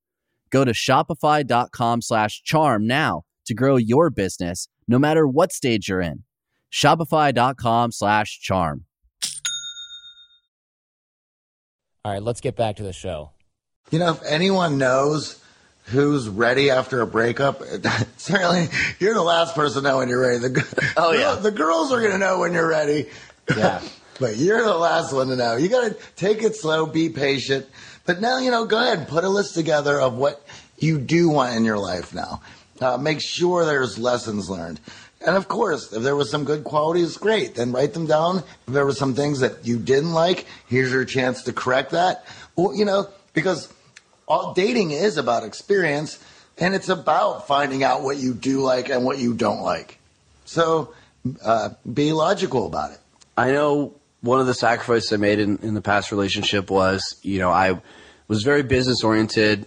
[0.50, 6.02] Go to shopify.com slash charm now to grow your business no matter what stage you're
[6.02, 6.26] in.
[6.70, 8.84] Shopify.com slash charm.
[12.04, 13.32] All right, let's get back to the show.
[13.90, 15.43] You know, if anyone knows
[15.86, 17.62] who's ready after a breakup,
[18.18, 18.68] certainly
[19.00, 20.40] you're the last person to know when you're ready.
[20.40, 21.36] The, Oh, yeah.
[21.36, 23.10] the girls are going to know when you're ready.
[23.56, 23.82] Yeah.
[24.20, 25.58] but you're the last one to know.
[25.58, 27.66] You got to take it slow, be patient.
[28.06, 30.46] But now, you know, go ahead and put a list together of what
[30.78, 32.42] you do want in your life now.
[32.82, 34.80] Uh, make sure there's lessons learned.
[35.26, 37.56] And of course, if there was some good qualities, great.
[37.56, 38.40] Then write them down.
[38.68, 42.26] If there were some things that you didn't like, here's your chance to correct that.
[42.58, 43.73] Well, you know, because
[44.28, 46.24] all dating is about experience
[46.58, 50.00] and it's about finding out what you do like and what you don't like.
[50.46, 50.94] So
[51.44, 53.00] uh, be logical about it.
[53.38, 57.40] I know one of the sacrifices I made in, in the past relationship was, you
[57.40, 57.82] know, I
[58.28, 59.66] was very business oriented,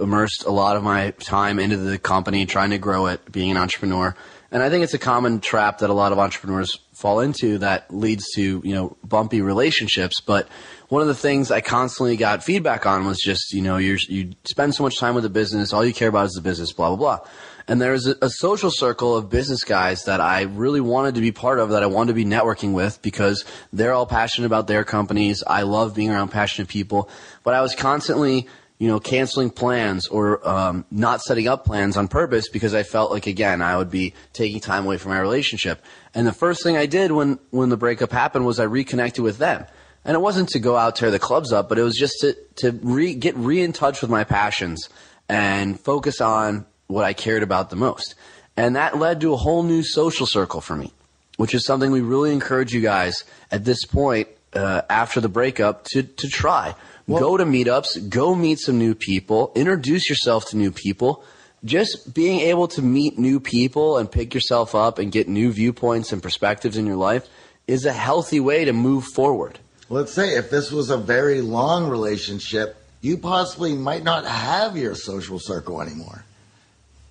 [0.00, 3.56] immersed a lot of my time into the company, trying to grow it, being an
[3.56, 4.14] entrepreneur.
[4.50, 7.92] And I think it's a common trap that a lot of entrepreneurs fall into that
[7.94, 10.20] leads to, you know, bumpy relationships.
[10.20, 10.48] But
[10.88, 14.32] one of the things I constantly got feedback on was just, you know, you're, you
[14.44, 16.88] spend so much time with the business, all you care about is the business, blah,
[16.88, 17.28] blah, blah.
[17.68, 21.30] And there's a, a social circle of business guys that I really wanted to be
[21.30, 24.84] part of, that I wanted to be networking with because they're all passionate about their
[24.84, 25.44] companies.
[25.46, 27.10] I love being around passionate people,
[27.44, 28.48] but I was constantly,
[28.78, 33.10] you know, canceling plans or um, not setting up plans on purpose because I felt
[33.10, 35.84] like again I would be taking time away from my relationship.
[36.14, 39.36] And the first thing I did when when the breakup happened was I reconnected with
[39.36, 39.66] them.
[40.08, 42.34] And it wasn't to go out tear the clubs up, but it was just to
[42.56, 44.88] to re, get re in touch with my passions
[45.28, 48.14] and focus on what I cared about the most.
[48.56, 50.94] And that led to a whole new social circle for me,
[51.36, 55.84] which is something we really encourage you guys at this point uh, after the breakup
[55.92, 56.74] to to try.
[57.06, 61.22] go to meetups, go meet some new people, introduce yourself to new people.
[61.66, 66.12] Just being able to meet new people and pick yourself up and get new viewpoints
[66.12, 67.28] and perspectives in your life
[67.66, 69.58] is a healthy way to move forward.
[69.90, 74.94] Let's say if this was a very long relationship, you possibly might not have your
[74.94, 76.24] social circle anymore.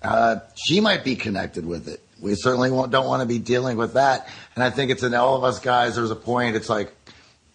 [0.00, 2.00] Uh, she might be connected with it.
[2.20, 4.28] We certainly don't want to be dealing with that.
[4.54, 5.96] And I think it's in all of us guys.
[5.96, 6.56] There's a point.
[6.56, 6.92] It's like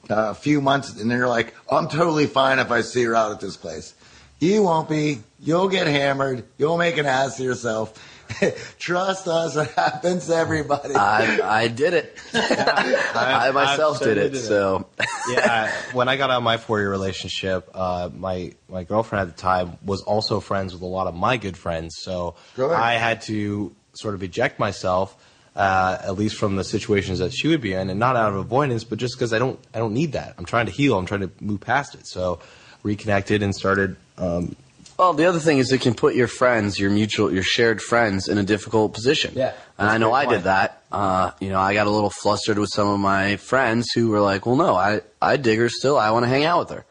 [0.09, 3.15] uh, a few months, and then you're like, I'm totally fine if I see her
[3.15, 3.93] out at this place.
[4.39, 5.21] You won't be.
[5.39, 6.43] You'll get hammered.
[6.57, 7.97] You'll make an ass of yourself.
[8.79, 10.95] Trust us, it happens to everybody.
[10.95, 12.17] I, I did it.
[12.33, 14.31] I, myself did it.
[14.31, 14.39] did it.
[14.39, 14.87] So
[15.29, 19.35] yeah, I- when I got out of my four-year relationship, uh, my my girlfriend at
[19.35, 21.97] the time was also friends with a lot of my good friends.
[21.99, 22.35] So.
[22.77, 25.15] I had to sort of eject myself
[25.55, 28.37] uh, at least from the situations that she would be in, and not out of
[28.37, 30.33] avoidance, but just because I don't I don't need that.
[30.37, 30.97] I'm trying to heal.
[30.97, 32.07] I'm trying to move past it.
[32.07, 32.39] So
[32.81, 33.95] reconnected and started.
[34.17, 34.55] Um,
[34.97, 38.27] Well, the other thing is it can put your friends, your mutual, your shared friends,
[38.27, 39.33] in a difficult position.
[39.35, 40.37] Yeah, and I know I point.
[40.37, 40.83] did that.
[40.91, 44.21] Uh, you know, I got a little flustered with some of my friends who were
[44.21, 45.97] like, "Well, no, I I dig her still.
[45.97, 46.85] I want to hang out with her."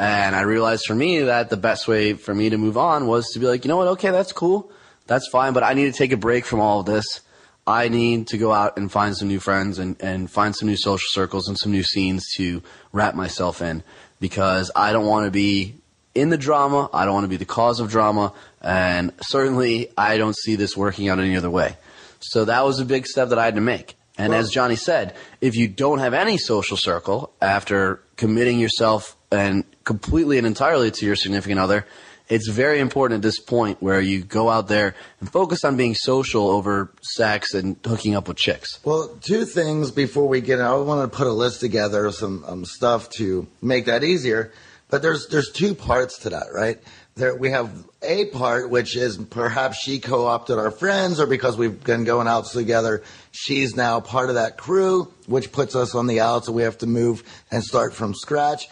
[0.00, 3.32] And I realized for me that the best way for me to move on was
[3.32, 3.88] to be like, you know what?
[3.88, 4.72] Okay, that's cool,
[5.06, 7.20] that's fine, but I need to take a break from all of this.
[7.66, 10.76] I need to go out and find some new friends and, and find some new
[10.78, 13.82] social circles and some new scenes to wrap myself in
[14.20, 15.74] because I don't want to be
[16.14, 16.88] in the drama.
[16.92, 18.32] I don't want to be the cause of drama.
[18.60, 21.76] And certainly I don't see this working out any other way.
[22.20, 23.96] So that was a big step that I had to make.
[24.18, 29.64] And as Johnny said, if you don't have any social circle after committing yourself and
[29.84, 31.86] completely and entirely to your significant other,
[32.28, 35.94] it's very important at this point where you go out there and focus on being
[35.94, 38.78] social over sex and hooking up with chicks.
[38.84, 40.60] Well, two things before we get.
[40.60, 44.52] I want to put a list together of some um, stuff to make that easier.
[44.90, 46.78] But there's there's two parts to that, right?
[47.14, 47.70] There we have
[48.02, 52.46] a part which is perhaps she co-opted our friends, or because we've been going out
[52.46, 56.62] together, she's now part of that crew, which puts us on the outs, and we
[56.62, 58.68] have to move and start from scratch.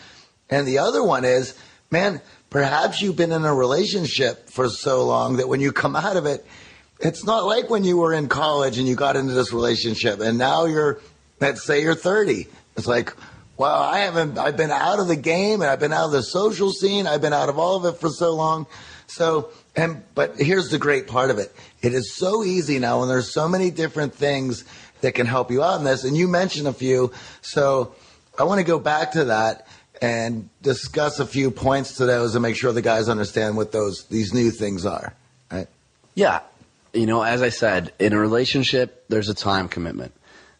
[0.50, 1.54] And the other one is,
[1.90, 6.16] man, perhaps you've been in a relationship for so long that when you come out
[6.16, 6.44] of it,
[7.00, 10.38] it's not like when you were in college and you got into this relationship and
[10.38, 11.00] now you're,
[11.40, 12.46] let's say you're 30.
[12.76, 13.14] It's like,
[13.58, 16.22] wow, I haven't, I've been out of the game and I've been out of the
[16.22, 17.06] social scene.
[17.06, 18.66] I've been out of all of it for so long.
[19.08, 21.54] So, and, but here's the great part of it.
[21.82, 24.64] It is so easy now and there's so many different things
[25.00, 26.04] that can help you out in this.
[26.04, 27.12] And you mentioned a few.
[27.42, 27.94] So
[28.38, 29.66] I want to go back to that
[30.00, 34.04] and discuss a few points to those and make sure the guys understand what those,
[34.04, 35.12] these new things are.
[35.50, 35.66] Right?
[36.14, 36.40] Yeah.
[36.92, 40.12] You know, as I said, in a relationship, there's a time commitment.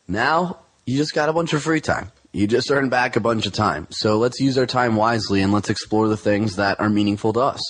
[0.09, 2.11] Now, you just got a bunch of free time.
[2.38, 3.88] You just earned back a bunch of time.
[3.90, 7.40] So let's use our time wisely and let's explore the things that are meaningful to
[7.40, 7.61] us.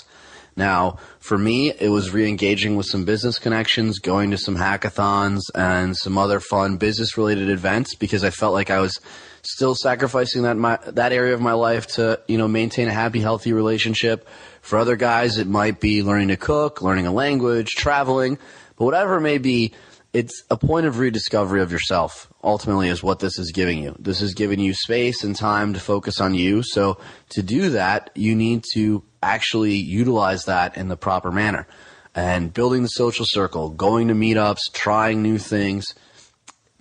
[0.56, 5.96] Now, for me, it was re-engaging with some business connections, going to some hackathons and
[5.96, 9.00] some other fun business-related events because I felt like I was
[9.40, 13.20] still sacrificing that my that area of my life to you know maintain a happy,
[13.20, 14.28] healthy relationship.
[14.60, 18.36] For other guys, it might be learning to cook, learning a language, traveling,
[18.76, 19.72] but whatever it may be,
[20.18, 22.26] it's a point of rediscovery of yourself.
[22.42, 23.94] Ultimately, is what this is giving you.
[24.00, 26.64] This is giving you space and time to focus on you.
[26.64, 31.68] So to do that, you need to actually utilize that in the proper manner.
[32.16, 35.94] And building the social circle, going to meetups, trying new things,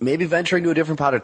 [0.00, 1.22] maybe venturing to a different part of,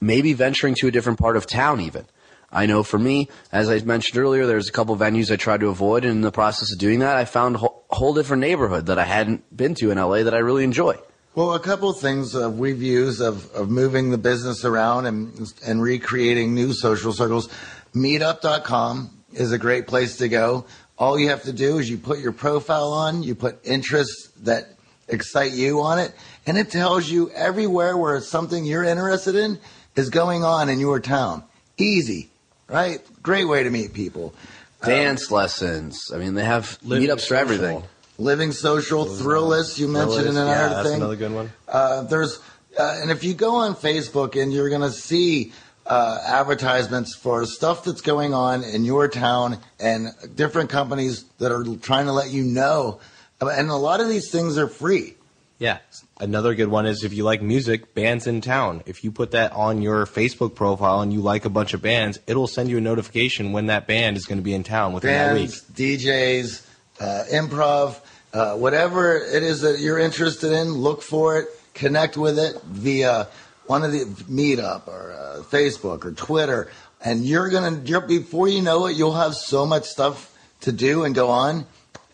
[0.00, 2.06] maybe venturing to a different part of town even.
[2.50, 5.68] I know for me, as I mentioned earlier, there's a couple venues I tried to
[5.68, 8.86] avoid, and in the process of doing that, I found a whole, whole different neighborhood
[8.86, 10.96] that I hadn't been to in LA that I really enjoy.
[11.36, 15.52] Well, a couple of things uh, we've used of, of moving the business around and,
[15.66, 17.50] and recreating new social circles.
[17.94, 20.64] Meetup.com is a great place to go.
[20.96, 24.64] All you have to do is you put your profile on, you put interests that
[25.08, 26.14] excite you on it,
[26.46, 29.58] and it tells you everywhere where something you're interested in
[29.94, 31.44] is going on in your town.
[31.76, 32.30] Easy,
[32.66, 33.02] right?
[33.22, 34.34] Great way to meet people.
[34.82, 36.10] Dance lessons.
[36.14, 37.36] I mean, they have meetups for social.
[37.36, 37.82] everything.
[38.18, 40.96] Living social, Thrillist, you mentioned in yeah, another that's thing.
[40.96, 41.52] another good one.
[41.68, 42.40] Uh, there's,
[42.78, 45.52] uh, and if you go on Facebook and you're going to see
[45.86, 51.64] uh, advertisements for stuff that's going on in your town and different companies that are
[51.76, 53.00] trying to let you know.
[53.40, 55.14] And a lot of these things are free.
[55.58, 55.78] Yeah.
[56.18, 58.82] Another good one is if you like music, bands in town.
[58.86, 62.18] If you put that on your Facebook profile and you like a bunch of bands,
[62.26, 65.12] it'll send you a notification when that band is going to be in town within
[65.12, 65.50] that week.
[65.50, 66.65] Bands, DJs,
[67.00, 68.00] uh, improv,
[68.32, 73.28] uh, whatever it is that you're interested in, look for it, connect with it via
[73.66, 76.70] one of the meetup or uh, Facebook or Twitter,
[77.04, 81.14] and you're gonna before you know it, you'll have so much stuff to do and
[81.14, 81.66] go on.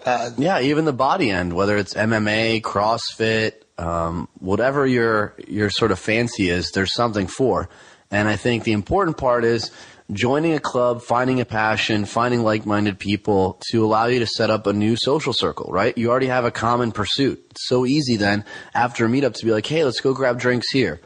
[0.04, 5.92] Uh, Yeah, even the body end, whether it's MMA, CrossFit, um, whatever your your sort
[5.92, 7.68] of fancy is, there's something for.
[8.10, 9.70] And I think the important part is
[10.14, 14.66] joining a club, finding a passion, finding like-minded people to allow you to set up
[14.66, 15.96] a new social circle, right?
[15.96, 17.44] You already have a common pursuit.
[17.50, 18.44] It's so easy then
[18.74, 21.00] after a meetup to be like, hey, let's go grab drinks here.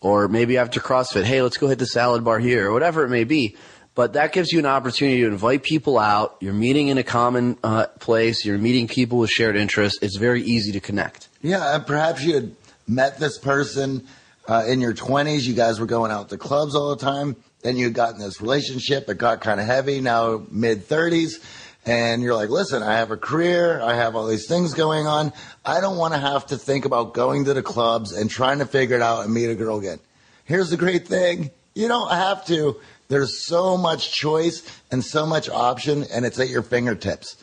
[0.00, 3.10] Or maybe after CrossFit, hey, let's go hit the salad bar here, or whatever it
[3.10, 3.56] may be.
[3.94, 6.36] But that gives you an opportunity to invite people out.
[6.40, 8.44] You're meeting in a common uh, place.
[8.44, 9.98] You're meeting people with shared interests.
[10.00, 11.28] It's very easy to connect.
[11.42, 12.54] Yeah, and perhaps you had
[12.86, 14.06] met this person
[14.48, 15.42] uh, in your 20s.
[15.42, 17.36] You guys were going out to clubs all the time.
[17.62, 19.08] Then you got in this relationship.
[19.08, 20.00] It got kind of heavy.
[20.00, 21.44] Now mid 30s,
[21.86, 25.32] and you're like, listen, I have a career, I have all these things going on.
[25.64, 28.66] I don't want to have to think about going to the clubs and trying to
[28.66, 29.98] figure it out and meet a girl again.
[30.44, 32.76] Here's the great thing you don't have to.
[33.08, 37.36] There's so much choice and so much option, and it's at your fingertips.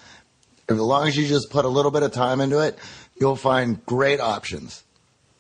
[0.70, 2.78] As long as you just put a little bit of time into it,
[3.20, 4.84] you'll find great options.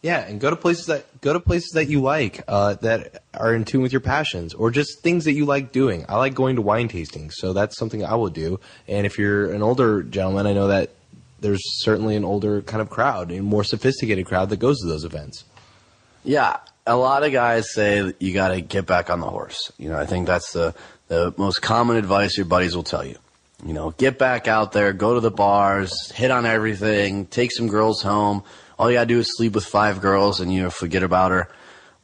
[0.01, 3.55] Yeah, and go to places that go to places that you like, uh, that are
[3.55, 6.05] in tune with your passions, or just things that you like doing.
[6.07, 8.59] I like going to wine tastings, so that's something I will do.
[8.87, 10.91] And if you're an older gentleman, I know that
[11.39, 15.03] there's certainly an older kind of crowd, a more sophisticated crowd that goes to those
[15.03, 15.43] events.
[16.23, 19.71] Yeah, a lot of guys say you got to get back on the horse.
[19.77, 20.75] You know, I think that's the
[21.07, 23.17] the most common advice your buddies will tell you.
[23.65, 27.67] You know, get back out there, go to the bars, hit on everything, take some
[27.67, 28.43] girls home
[28.77, 31.49] all you gotta do is sleep with five girls and you forget about her.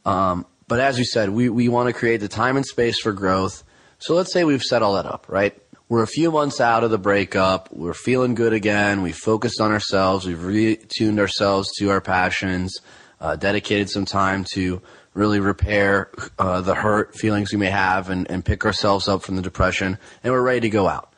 [0.04, 3.12] Um, but as you said, we, we want to create the time and space for
[3.12, 3.62] growth.
[3.98, 5.56] So let's say we've set all that up, right?
[5.88, 7.70] We're a few months out of the breakup.
[7.72, 9.02] We're feeling good again.
[9.02, 10.26] We focused on ourselves.
[10.26, 12.80] We've retuned ourselves to our passions,
[13.20, 14.80] uh, dedicated some time to
[15.12, 19.36] really repair uh, the hurt feelings we may have and, and pick ourselves up from
[19.36, 19.98] the depression.
[20.22, 21.12] And we're ready to go out.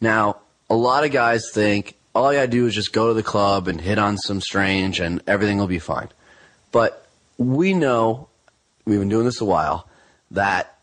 [0.00, 3.22] Now, a lot of guys think all you gotta do is just go to the
[3.22, 6.08] club and hit on some strange and everything will be fine.
[6.72, 7.06] But
[7.38, 8.28] we know,
[8.84, 9.88] we've been doing this a while,
[10.32, 10.78] that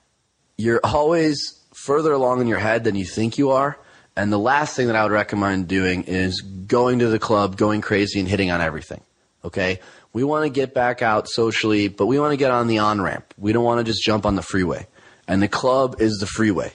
[0.58, 3.78] you're always further along in your head than you think you are.
[4.16, 7.82] And the last thing that I would recommend doing is going to the club, going
[7.82, 9.02] crazy and hitting on everything.
[9.46, 9.80] Okay?
[10.12, 13.00] We want to get back out socially, but we want to get on the on
[13.00, 13.34] ramp.
[13.38, 14.88] We don't want to just jump on the freeway.
[15.28, 16.74] And the club is the freeway.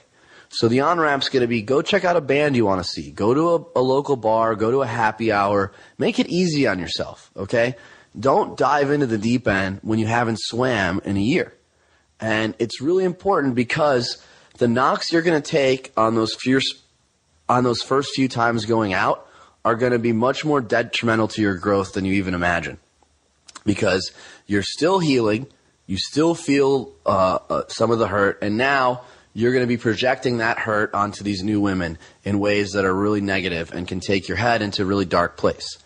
[0.53, 2.87] So the on ramp's going to be go check out a band you want to
[2.87, 6.67] see, go to a, a, local bar, go to a happy hour, make it easy
[6.67, 7.75] on yourself, okay?
[8.19, 11.55] Don't dive into the deep end when you haven't swam in a year.
[12.19, 14.23] And it's really important because
[14.59, 16.83] the knocks you're going to take on those fierce,
[17.49, 19.27] on those first few times going out
[19.65, 22.77] are going to be much more detrimental to your growth than you even imagine.
[23.65, 24.11] Because
[24.45, 25.47] you're still healing,
[25.87, 29.01] you still feel uh, uh, some of the hurt, and now
[29.33, 32.93] you're going to be projecting that hurt onto these new women in ways that are
[32.93, 35.77] really negative and can take your head into a really dark place.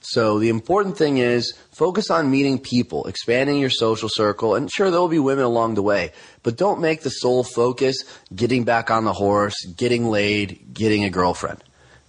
[0.00, 4.90] So the important thing is focus on meeting people, expanding your social circle, and sure
[4.90, 6.12] there will be women along the way,
[6.44, 8.04] but don't make the sole focus
[8.34, 11.62] getting back on the horse, getting laid, getting a girlfriend.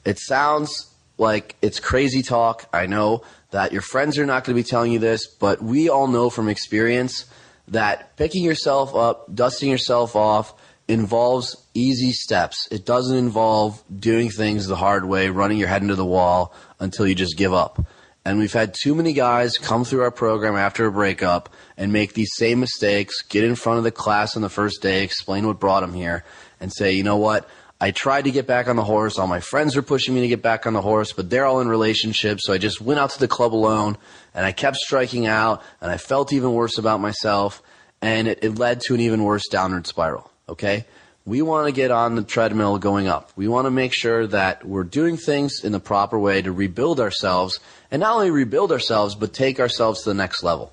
[0.05, 2.69] It sounds like it's crazy talk.
[2.71, 5.89] I know that your friends are not going to be telling you this, but we
[5.89, 7.25] all know from experience
[7.69, 10.53] that picking yourself up, dusting yourself off,
[10.87, 12.67] involves easy steps.
[12.71, 17.07] It doesn't involve doing things the hard way, running your head into the wall until
[17.07, 17.85] you just give up.
[18.23, 22.13] And we've had too many guys come through our program after a breakup and make
[22.13, 25.59] these same mistakes, get in front of the class on the first day, explain what
[25.59, 26.25] brought them here,
[26.59, 27.47] and say, you know what?
[27.79, 29.19] I tried to get back on the horse.
[29.19, 31.61] All my friends were pushing me to get back on the horse, but they're all
[31.61, 32.45] in relationships.
[32.45, 33.97] So I just went out to the club alone
[34.33, 37.61] and I kept striking out and I felt even worse about myself.
[38.01, 40.85] And it, it led to an even worse downward spiral okay?
[41.25, 43.31] We want to get on the treadmill going up.
[43.35, 47.01] We want to make sure that we're doing things in the proper way to rebuild
[47.01, 47.59] ourselves,
[47.91, 50.71] and not only rebuild ourselves, but take ourselves to the next level.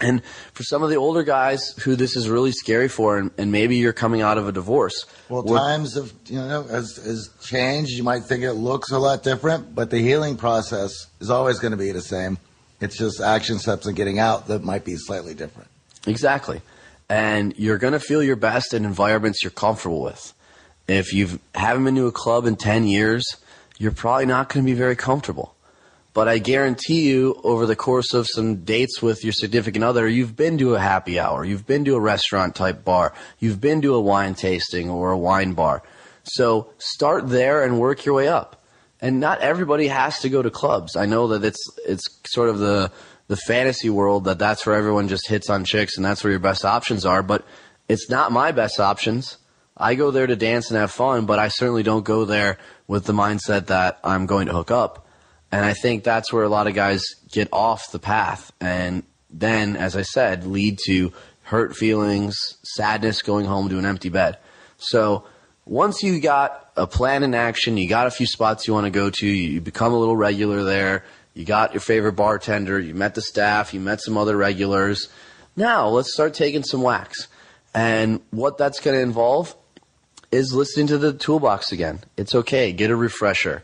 [0.00, 0.22] And
[0.54, 3.76] for some of the older guys who this is really scary for, and, and maybe
[3.76, 5.04] you're coming out of a divorce.
[5.28, 7.90] Well, times have you know has, has changed.
[7.90, 11.72] You might think it looks a lot different, but the healing process is always going
[11.72, 12.38] to be the same.
[12.80, 15.68] It's just action steps and getting out that might be slightly different.
[16.06, 16.62] Exactly
[17.10, 20.32] and you're going to feel your best in environments you're comfortable with.
[20.86, 23.36] If you haven't been to a club in 10 years,
[23.78, 25.56] you're probably not going to be very comfortable.
[26.14, 30.36] But I guarantee you, over the course of some dates with your significant other, you've
[30.36, 33.94] been to a happy hour, you've been to a restaurant type bar, you've been to
[33.94, 35.82] a wine tasting or a wine bar.
[36.22, 38.62] So start there and work your way up.
[39.00, 40.94] And not everybody has to go to clubs.
[40.94, 42.92] I know that it's it's sort of the
[43.30, 46.40] the fantasy world that that's where everyone just hits on chicks and that's where your
[46.40, 47.22] best options are.
[47.22, 47.44] But
[47.88, 49.38] it's not my best options.
[49.76, 52.58] I go there to dance and have fun, but I certainly don't go there
[52.88, 55.06] with the mindset that I'm going to hook up.
[55.52, 59.76] And I think that's where a lot of guys get off the path and then,
[59.76, 61.12] as I said, lead to
[61.42, 64.38] hurt feelings, sadness, going home to an empty bed.
[64.76, 65.24] So
[65.66, 68.90] once you got a plan in action, you got a few spots you want to
[68.90, 71.04] go to, you become a little regular there,
[71.34, 75.08] you got your favorite bartender, you met the staff, you met some other regulars.
[75.56, 77.28] Now let's start taking some whacks.
[77.74, 79.54] And what that's going to involve
[80.32, 82.00] is listening to the toolbox again.
[82.16, 82.72] It's okay.
[82.72, 83.62] Get a refresher.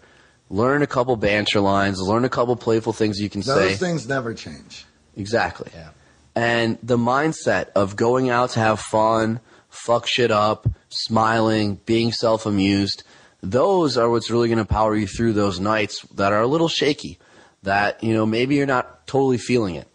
[0.48, 2.00] Learn a couple banter lines.
[2.00, 3.68] Learn a couple playful things you can Those say.
[3.68, 4.84] Those things never change.
[5.16, 5.70] Exactly.
[5.74, 5.90] Yeah.
[6.34, 9.40] And the mindset of going out to have fun,
[9.70, 13.02] fuck shit up, smiling, being self amused,
[13.42, 16.68] those are what's really going to power you through those nights that are a little
[16.68, 17.18] shaky,
[17.66, 19.88] that, you know, maybe you're not totally feeling it.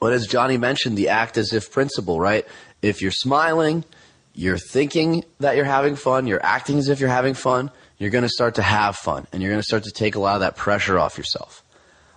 [0.00, 2.46] But as Johnny mentioned, the act as if principle, right?
[2.80, 3.84] If you're smiling,
[4.34, 8.22] you're thinking that you're having fun, you're acting as if you're having fun, you're going
[8.22, 10.40] to start to have fun and you're going to start to take a lot of
[10.40, 11.62] that pressure off yourself.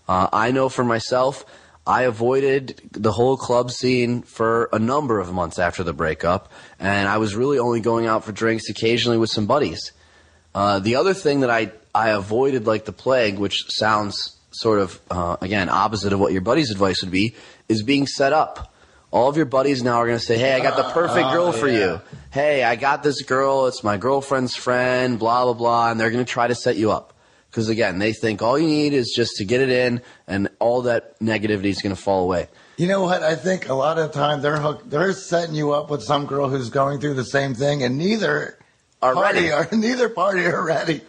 [0.07, 1.45] Uh, I know for myself,
[1.86, 7.09] I avoided the whole club scene for a number of months after the breakup, and
[7.09, 9.91] I was really only going out for drinks occasionally with some buddies.
[10.53, 14.99] Uh, the other thing that I, I avoided like the plague, which sounds sort of,
[15.09, 17.35] uh, again, opposite of what your buddy's advice would be,
[17.69, 18.73] is being set up.
[19.11, 21.31] All of your buddies now are going to say, hey, I got the perfect Oh,
[21.33, 21.77] girl for yeah.
[21.77, 22.01] you.
[22.31, 23.67] Hey, I got this girl.
[23.67, 25.91] It's my girlfriend's friend, blah, blah, blah.
[25.91, 27.13] And they're going to try to set you up.
[27.49, 30.83] Because again, they think all you need is just to get it in and all
[30.83, 32.47] that negativity is going to fall away.
[32.77, 33.21] You know what?
[33.23, 36.25] I think a lot of the time they're hook, they're setting you up with some
[36.25, 38.57] girl who's going through the same thing, and neither
[39.01, 39.51] Are party ready.
[39.51, 41.01] are neither party are ready.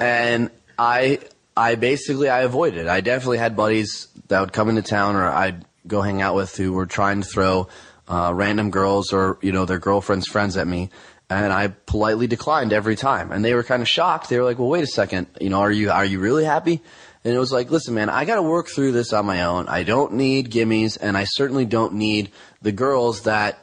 [0.00, 1.20] and I
[1.58, 2.86] I basically I avoided.
[2.86, 6.56] I definitely had buddies that would come into town or I'd go hang out with
[6.56, 7.66] who were trying to throw
[8.06, 10.90] uh, random girls or you know their girlfriends friends at me,
[11.28, 13.32] and I politely declined every time.
[13.32, 14.28] And they were kind of shocked.
[14.28, 15.26] They were like, "Well, wait a second.
[15.40, 16.80] You know, are you are you really happy?"
[17.24, 19.66] And it was like, "Listen, man, I got to work through this on my own.
[19.68, 22.30] I don't need gimmies, and I certainly don't need
[22.62, 23.58] the girls that."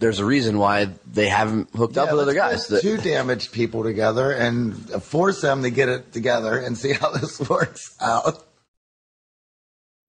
[0.00, 2.68] There's a reason why they haven't hooked up with other guys.
[2.68, 7.10] get two damaged people together and force them to get it together and see how
[7.10, 8.44] this works out.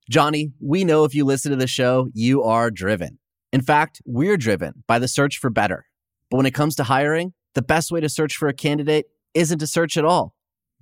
[0.10, 3.20] Johnny, we know if you listen to the show, you are driven.
[3.52, 5.86] In fact, we're driven by the search for better.
[6.30, 9.60] But when it comes to hiring, the best way to search for a candidate isn't
[9.60, 10.36] to search at all.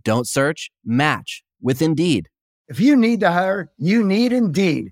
[0.03, 2.27] Don't search, match with Indeed.
[2.67, 4.91] If you need to hire, you need Indeed.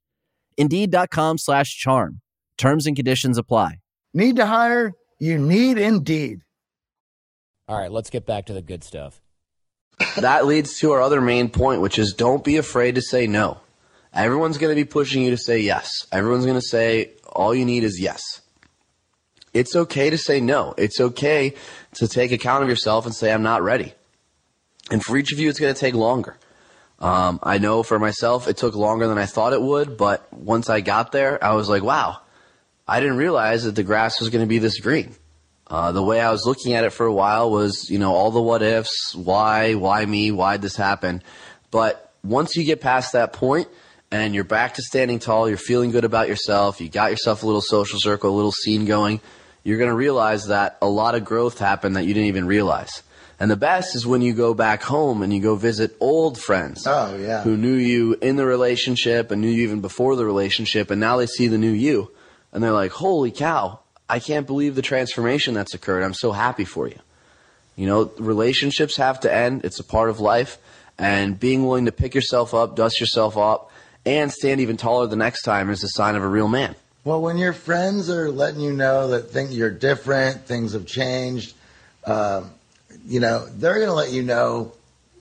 [0.57, 2.21] Indeed.com slash charm.
[2.57, 3.75] Terms and conditions apply.
[4.13, 4.93] Need to hire?
[5.19, 6.41] You need Indeed.
[7.67, 9.21] All right, let's get back to the good stuff.
[10.17, 13.59] that leads to our other main point, which is don't be afraid to say no.
[14.13, 16.05] Everyone's going to be pushing you to say yes.
[16.11, 18.41] Everyone's going to say all you need is yes.
[19.53, 20.73] It's okay to say no.
[20.77, 21.55] It's okay
[21.95, 23.93] to take account of yourself and say, I'm not ready.
[24.89, 26.37] And for each of you, it's going to take longer.
[27.01, 30.69] Um, I know for myself, it took longer than I thought it would, but once
[30.69, 32.19] I got there, I was like, wow,
[32.87, 35.15] I didn't realize that the grass was going to be this green.
[35.65, 38.29] Uh, the way I was looking at it for a while was, you know, all
[38.29, 41.23] the what ifs, why, why me, why'd this happen?
[41.71, 43.67] But once you get past that point
[44.11, 47.47] and you're back to standing tall, you're feeling good about yourself, you got yourself a
[47.47, 49.21] little social circle, a little scene going,
[49.63, 53.01] you're going to realize that a lot of growth happened that you didn't even realize.
[53.41, 56.85] And the best is when you go back home and you go visit old friends
[56.85, 57.41] Oh, yeah.
[57.41, 61.17] who knew you in the relationship and knew you even before the relationship, and now
[61.17, 62.11] they see the new you,
[62.53, 63.79] and they're like, "Holy cow!
[64.07, 66.03] I can't believe the transformation that's occurred.
[66.03, 66.99] I'm so happy for you."
[67.75, 69.65] You know, relationships have to end.
[69.65, 70.59] It's a part of life,
[70.99, 73.71] and being willing to pick yourself up, dust yourself up,
[74.05, 76.75] and stand even taller the next time is a sign of a real man.
[77.05, 81.55] Well, when your friends are letting you know that think you're different, things have changed,
[82.05, 82.51] um,
[83.05, 84.73] you know, they're going to let you know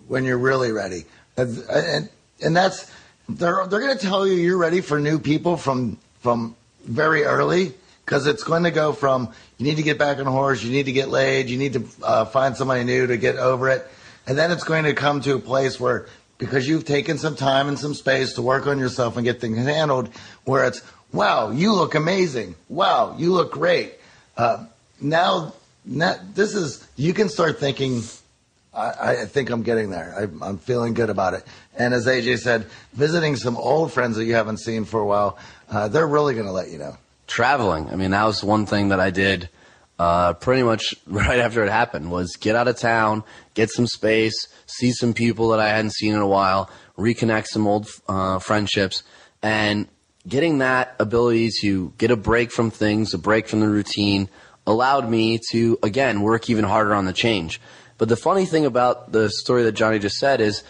[0.08, 1.04] when you're really ready.
[1.36, 2.08] And and,
[2.42, 2.90] and that's
[3.28, 7.72] they're they're going to tell you you're ready for new people from from very early
[8.04, 10.72] because it's going to go from you need to get back on a horse, you
[10.72, 13.86] need to get laid, you need to uh, find somebody new to get over it,
[14.26, 16.06] and then it's going to come to a place where
[16.38, 19.58] because you've taken some time and some space to work on yourself and get things
[19.58, 20.08] handled,
[20.44, 22.54] where it's Wow, you look amazing.
[22.68, 23.94] Wow, you look great.
[24.36, 24.66] Uh,
[25.00, 25.54] now,
[25.84, 28.02] this is, you can start thinking,
[28.72, 30.14] I, I think I'm getting there.
[30.16, 31.44] I, I'm feeling good about it.
[31.76, 35.38] And as AJ said, visiting some old friends that you haven't seen for a while,
[35.70, 36.96] uh, they're really going to let you know.
[37.26, 37.88] Traveling.
[37.90, 39.48] I mean, that was one thing that I did
[39.98, 43.22] uh, pretty much right after it happened was get out of town,
[43.54, 44.34] get some space,
[44.66, 49.02] see some people that I hadn't seen in a while, reconnect some old uh, friendships,
[49.42, 49.88] and
[50.26, 54.28] getting that ability to get a break from things, a break from the routine,
[54.70, 57.60] allowed me to again work even harder on the change.
[57.98, 60.62] But the funny thing about the story that Johnny just said is,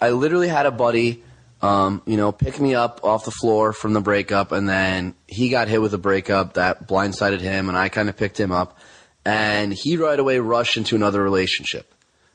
[0.00, 1.24] I literally had a buddy,
[1.60, 5.48] um, you know, pick me up off the floor from the breakup, and then he
[5.48, 8.78] got hit with a breakup that blindsided him, and I kind of picked him up,
[9.24, 11.92] and he right away rushed into another relationship,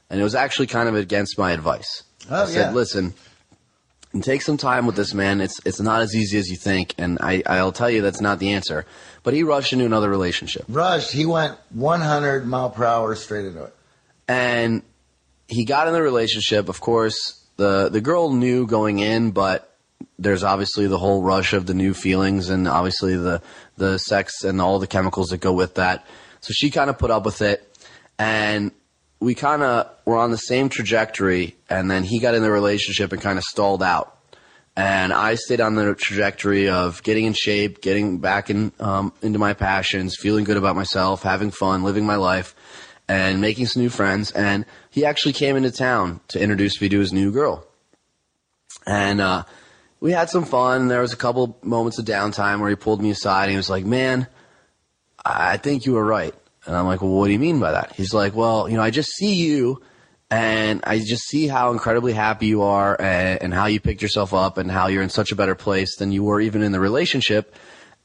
[0.09, 2.03] and it was actually kind of against my advice.
[2.29, 2.71] Oh, I said, yeah.
[2.71, 3.13] listen,
[4.21, 5.41] take some time with this man.
[5.41, 8.39] It's it's not as easy as you think, and I I'll tell you that's not
[8.39, 8.85] the answer.
[9.23, 11.11] But he rushed into another relationship, Rushed.
[11.11, 13.75] he went 100 mile per hour straight into it.
[14.27, 14.83] and
[15.47, 16.69] he got in the relationship.
[16.69, 19.69] Of course, the the girl knew going in, but
[20.19, 23.41] there's obviously the whole rush of the new feelings, and obviously the
[23.77, 26.05] the sex and all the chemicals that go with that.
[26.41, 27.67] So she kind of put up with it,
[28.19, 28.71] and
[29.23, 31.55] we kind of were on the same trajectory.
[31.69, 34.17] And then he got in the relationship and kind of stalled out.
[34.75, 39.39] And I stayed on the trajectory of getting in shape, getting back in um, into
[39.39, 42.53] my passions, feeling good about myself, having fun, living my life,
[43.07, 44.31] and making some new friends.
[44.31, 47.65] And he actually came into town to introduce me to his new girl.
[48.85, 49.43] And uh,
[50.01, 50.87] we had some fun.
[50.87, 53.69] There was a couple moments of downtime where he pulled me aside and he was
[53.69, 54.27] like, "Man,
[55.23, 56.33] I think you were right."
[56.65, 58.83] And I'm like, "Well, what do you mean by that?" He's like, "Well, you know,
[58.83, 59.81] I just see you."
[60.31, 64.33] And I just see how incredibly happy you are and, and how you picked yourself
[64.33, 66.79] up and how you're in such a better place than you were even in the
[66.79, 67.55] relationship.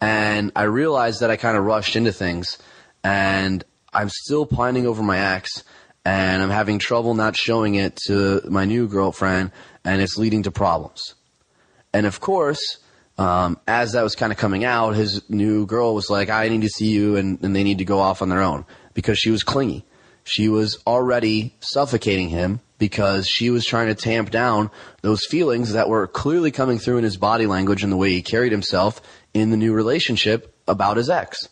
[0.00, 2.58] And I realized that I kind of rushed into things
[3.02, 5.64] and I'm still pining over my ex
[6.04, 9.50] and I'm having trouble not showing it to my new girlfriend
[9.84, 11.14] and it's leading to problems.
[11.92, 12.78] And of course,
[13.18, 16.62] um, as that was kind of coming out, his new girl was like, I need
[16.62, 18.64] to see you, and, and they need to go off on their own
[18.94, 19.84] because she was clingy.
[20.22, 24.70] She was already suffocating him because she was trying to tamp down
[25.02, 28.22] those feelings that were clearly coming through in his body language and the way he
[28.22, 29.00] carried himself
[29.34, 31.48] in the new relationship about his ex.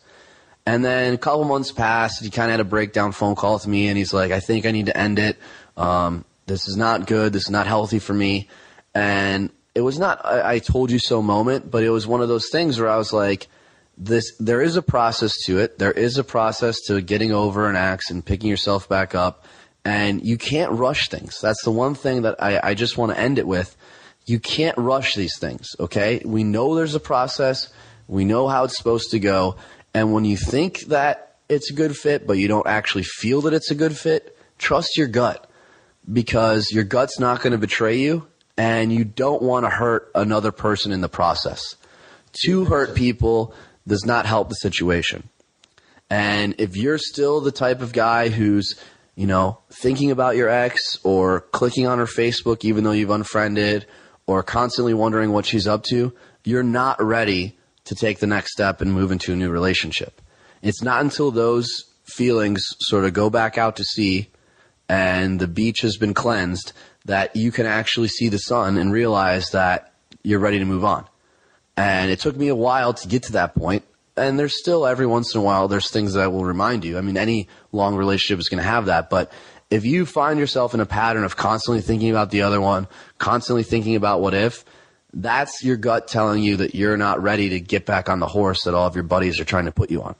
[0.65, 2.23] And then a couple months passed.
[2.23, 4.65] He kind of had a breakdown phone call with me, and he's like, "I think
[4.65, 5.37] I need to end it.
[5.75, 7.33] Um, this is not good.
[7.33, 8.49] This is not healthy for me."
[8.93, 12.27] And it was not I, I told you so moment, but it was one of
[12.27, 13.47] those things where I was like,
[13.95, 14.35] "This.
[14.39, 15.77] There is a process to it.
[15.77, 19.45] There is a process to getting over an axe and picking yourself back up,
[19.85, 21.39] and you can't rush things.
[21.39, 23.77] That's the one thing that I, I just want to end it with.
[24.25, 25.75] You can't rush these things.
[25.79, 27.71] Okay, we know there's a process.
[28.07, 29.57] We know how it's supposed to go."
[29.93, 33.53] And when you think that it's a good fit, but you don't actually feel that
[33.53, 35.49] it's a good fit, trust your gut
[36.11, 38.27] because your gut's not going to betray you
[38.57, 41.75] and you don't want to hurt another person in the process.
[42.43, 43.53] To hurt people
[43.87, 45.29] does not help the situation.
[46.09, 48.79] And if you're still the type of guy who's,
[49.15, 53.85] you know, thinking about your ex or clicking on her Facebook even though you've unfriended
[54.25, 58.81] or constantly wondering what she's up to, you're not ready to take the next step
[58.81, 60.21] and move into a new relationship.
[60.61, 61.67] It's not until those
[62.05, 64.29] feelings sort of go back out to sea
[64.89, 66.73] and the beach has been cleansed
[67.05, 71.05] that you can actually see the sun and realize that you're ready to move on.
[71.75, 73.83] And it took me a while to get to that point.
[74.15, 76.97] And there's still every once in a while there's things that will remind you.
[76.97, 79.31] I mean, any long relationship is going to have that, but
[79.69, 83.63] if you find yourself in a pattern of constantly thinking about the other one, constantly
[83.63, 84.63] thinking about what if,
[85.13, 88.63] that's your gut telling you that you're not ready to get back on the horse
[88.63, 90.15] that all of your buddies are trying to put you on.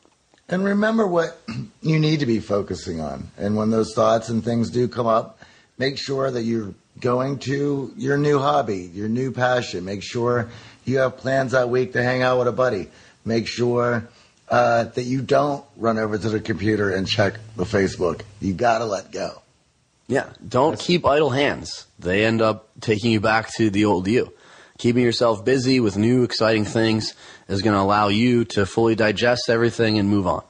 [0.49, 1.41] And remember what
[1.81, 3.29] you need to be focusing on.
[3.37, 5.39] And when those thoughts and things do come up,
[5.77, 9.85] make sure that you're going to your new hobby, your new passion.
[9.85, 10.49] Make sure
[10.85, 12.89] you have plans that week to hang out with a buddy.
[13.25, 14.07] Make sure
[14.49, 18.21] uh, that you don't run over to the computer and check the Facebook.
[18.39, 19.41] You got to let go.
[20.07, 21.85] Yeah, don't keep idle hands.
[21.99, 24.33] They end up taking you back to the old you.
[24.77, 27.13] Keeping yourself busy with new exciting things
[27.47, 30.43] is going to allow you to fully digest everything and move on.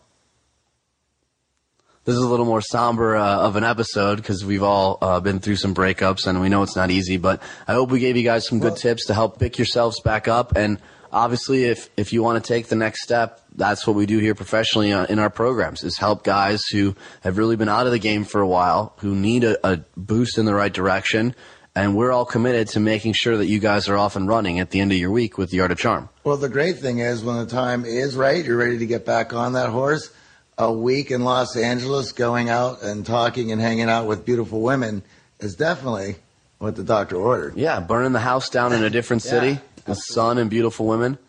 [2.07, 5.39] This is a little more somber uh, of an episode because we've all uh, been
[5.39, 7.17] through some breakups and we know it's not easy.
[7.17, 10.29] But I hope we gave you guys some good tips to help pick yourselves back
[10.29, 10.55] up.
[10.55, 10.79] And
[11.11, 14.35] obviously, if if you want to take the next step, that's what we do here
[14.35, 17.99] professionally uh, in our programs: is help guys who have really been out of the
[17.99, 21.35] game for a while, who need a, a boost in the right direction,
[21.77, 24.71] And we're all committed to making sure that you guys are off and running at
[24.71, 26.09] the end of your week with the Art of Charm.
[26.23, 29.31] Well, the great thing is when the time is right, you're ready to get back
[29.31, 30.09] on that horse.
[30.57, 35.03] A week in Los Angeles, going out and talking and hanging out with beautiful women
[35.39, 36.15] is definitely
[36.57, 37.55] what the doctor ordered.
[37.55, 41.19] Yeah, burning the house down in a different city, the sun and beautiful women.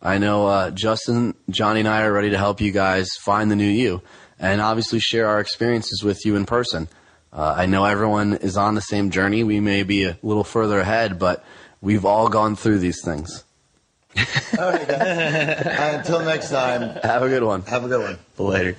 [0.00, 3.56] I know uh, Justin, Johnny, and I are ready to help you guys find the
[3.56, 4.00] new you
[4.38, 6.88] and obviously share our experiences with you in person.
[7.38, 9.44] Uh, I know everyone is on the same journey.
[9.44, 11.44] We may be a little further ahead, but
[11.80, 13.44] we've all gone through these things.
[14.58, 15.94] All right, guys.
[15.94, 17.62] Until next time, Have a good one.
[17.62, 18.18] have a good one.
[18.44, 18.76] Later.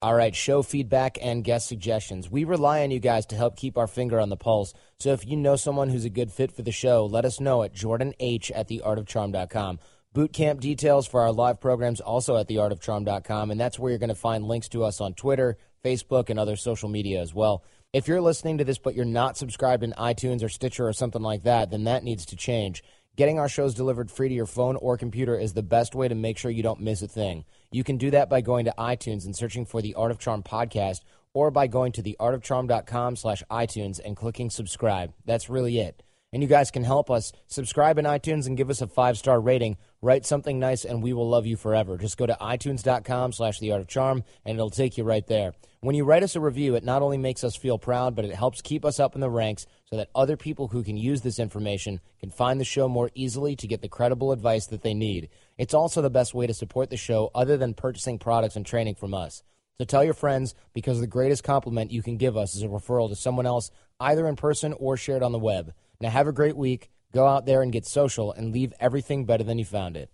[0.00, 2.28] All right, show feedback and guest suggestions.
[2.28, 4.74] We rely on you guys to help keep our finger on the pulse.
[4.98, 7.62] So if you know someone who's a good fit for the show, let us know
[7.62, 8.14] at jordanh
[8.52, 9.78] at theartofcharm.com.
[10.12, 14.08] Boot camp details for our live programs also at theartofcharm.com, and that's where you're going
[14.08, 17.62] to find links to us on Twitter, Facebook, and other social media as well.
[17.92, 21.20] If you're listening to this but you're not subscribed in iTunes or Stitcher or something
[21.20, 22.82] like that, then that needs to change.
[23.16, 26.14] Getting our shows delivered free to your phone or computer is the best way to
[26.14, 27.44] make sure you don't miss a thing.
[27.70, 30.42] You can do that by going to iTunes and searching for the Art of Charm
[30.42, 31.00] podcast
[31.34, 35.12] or by going to theartofcharm.com slash iTunes and clicking subscribe.
[35.26, 36.02] That's really it.
[36.32, 39.40] And you guys can help us subscribe in iTunes and give us a five star
[39.40, 39.76] rating.
[40.00, 41.98] Write something nice, and we will love you forever.
[41.98, 45.52] Just go to itunes.com slash the art of charm, and it'll take you right there.
[45.80, 48.34] When you write us a review, it not only makes us feel proud, but it
[48.34, 51.38] helps keep us up in the ranks so that other people who can use this
[51.38, 55.28] information can find the show more easily to get the credible advice that they need.
[55.58, 58.94] It's also the best way to support the show other than purchasing products and training
[58.94, 59.42] from us.
[59.78, 63.08] So tell your friends because the greatest compliment you can give us is a referral
[63.08, 65.74] to someone else, either in person or shared on the web.
[66.02, 66.90] Now have a great week.
[67.12, 70.10] Go out there and get social and leave everything better than you found it.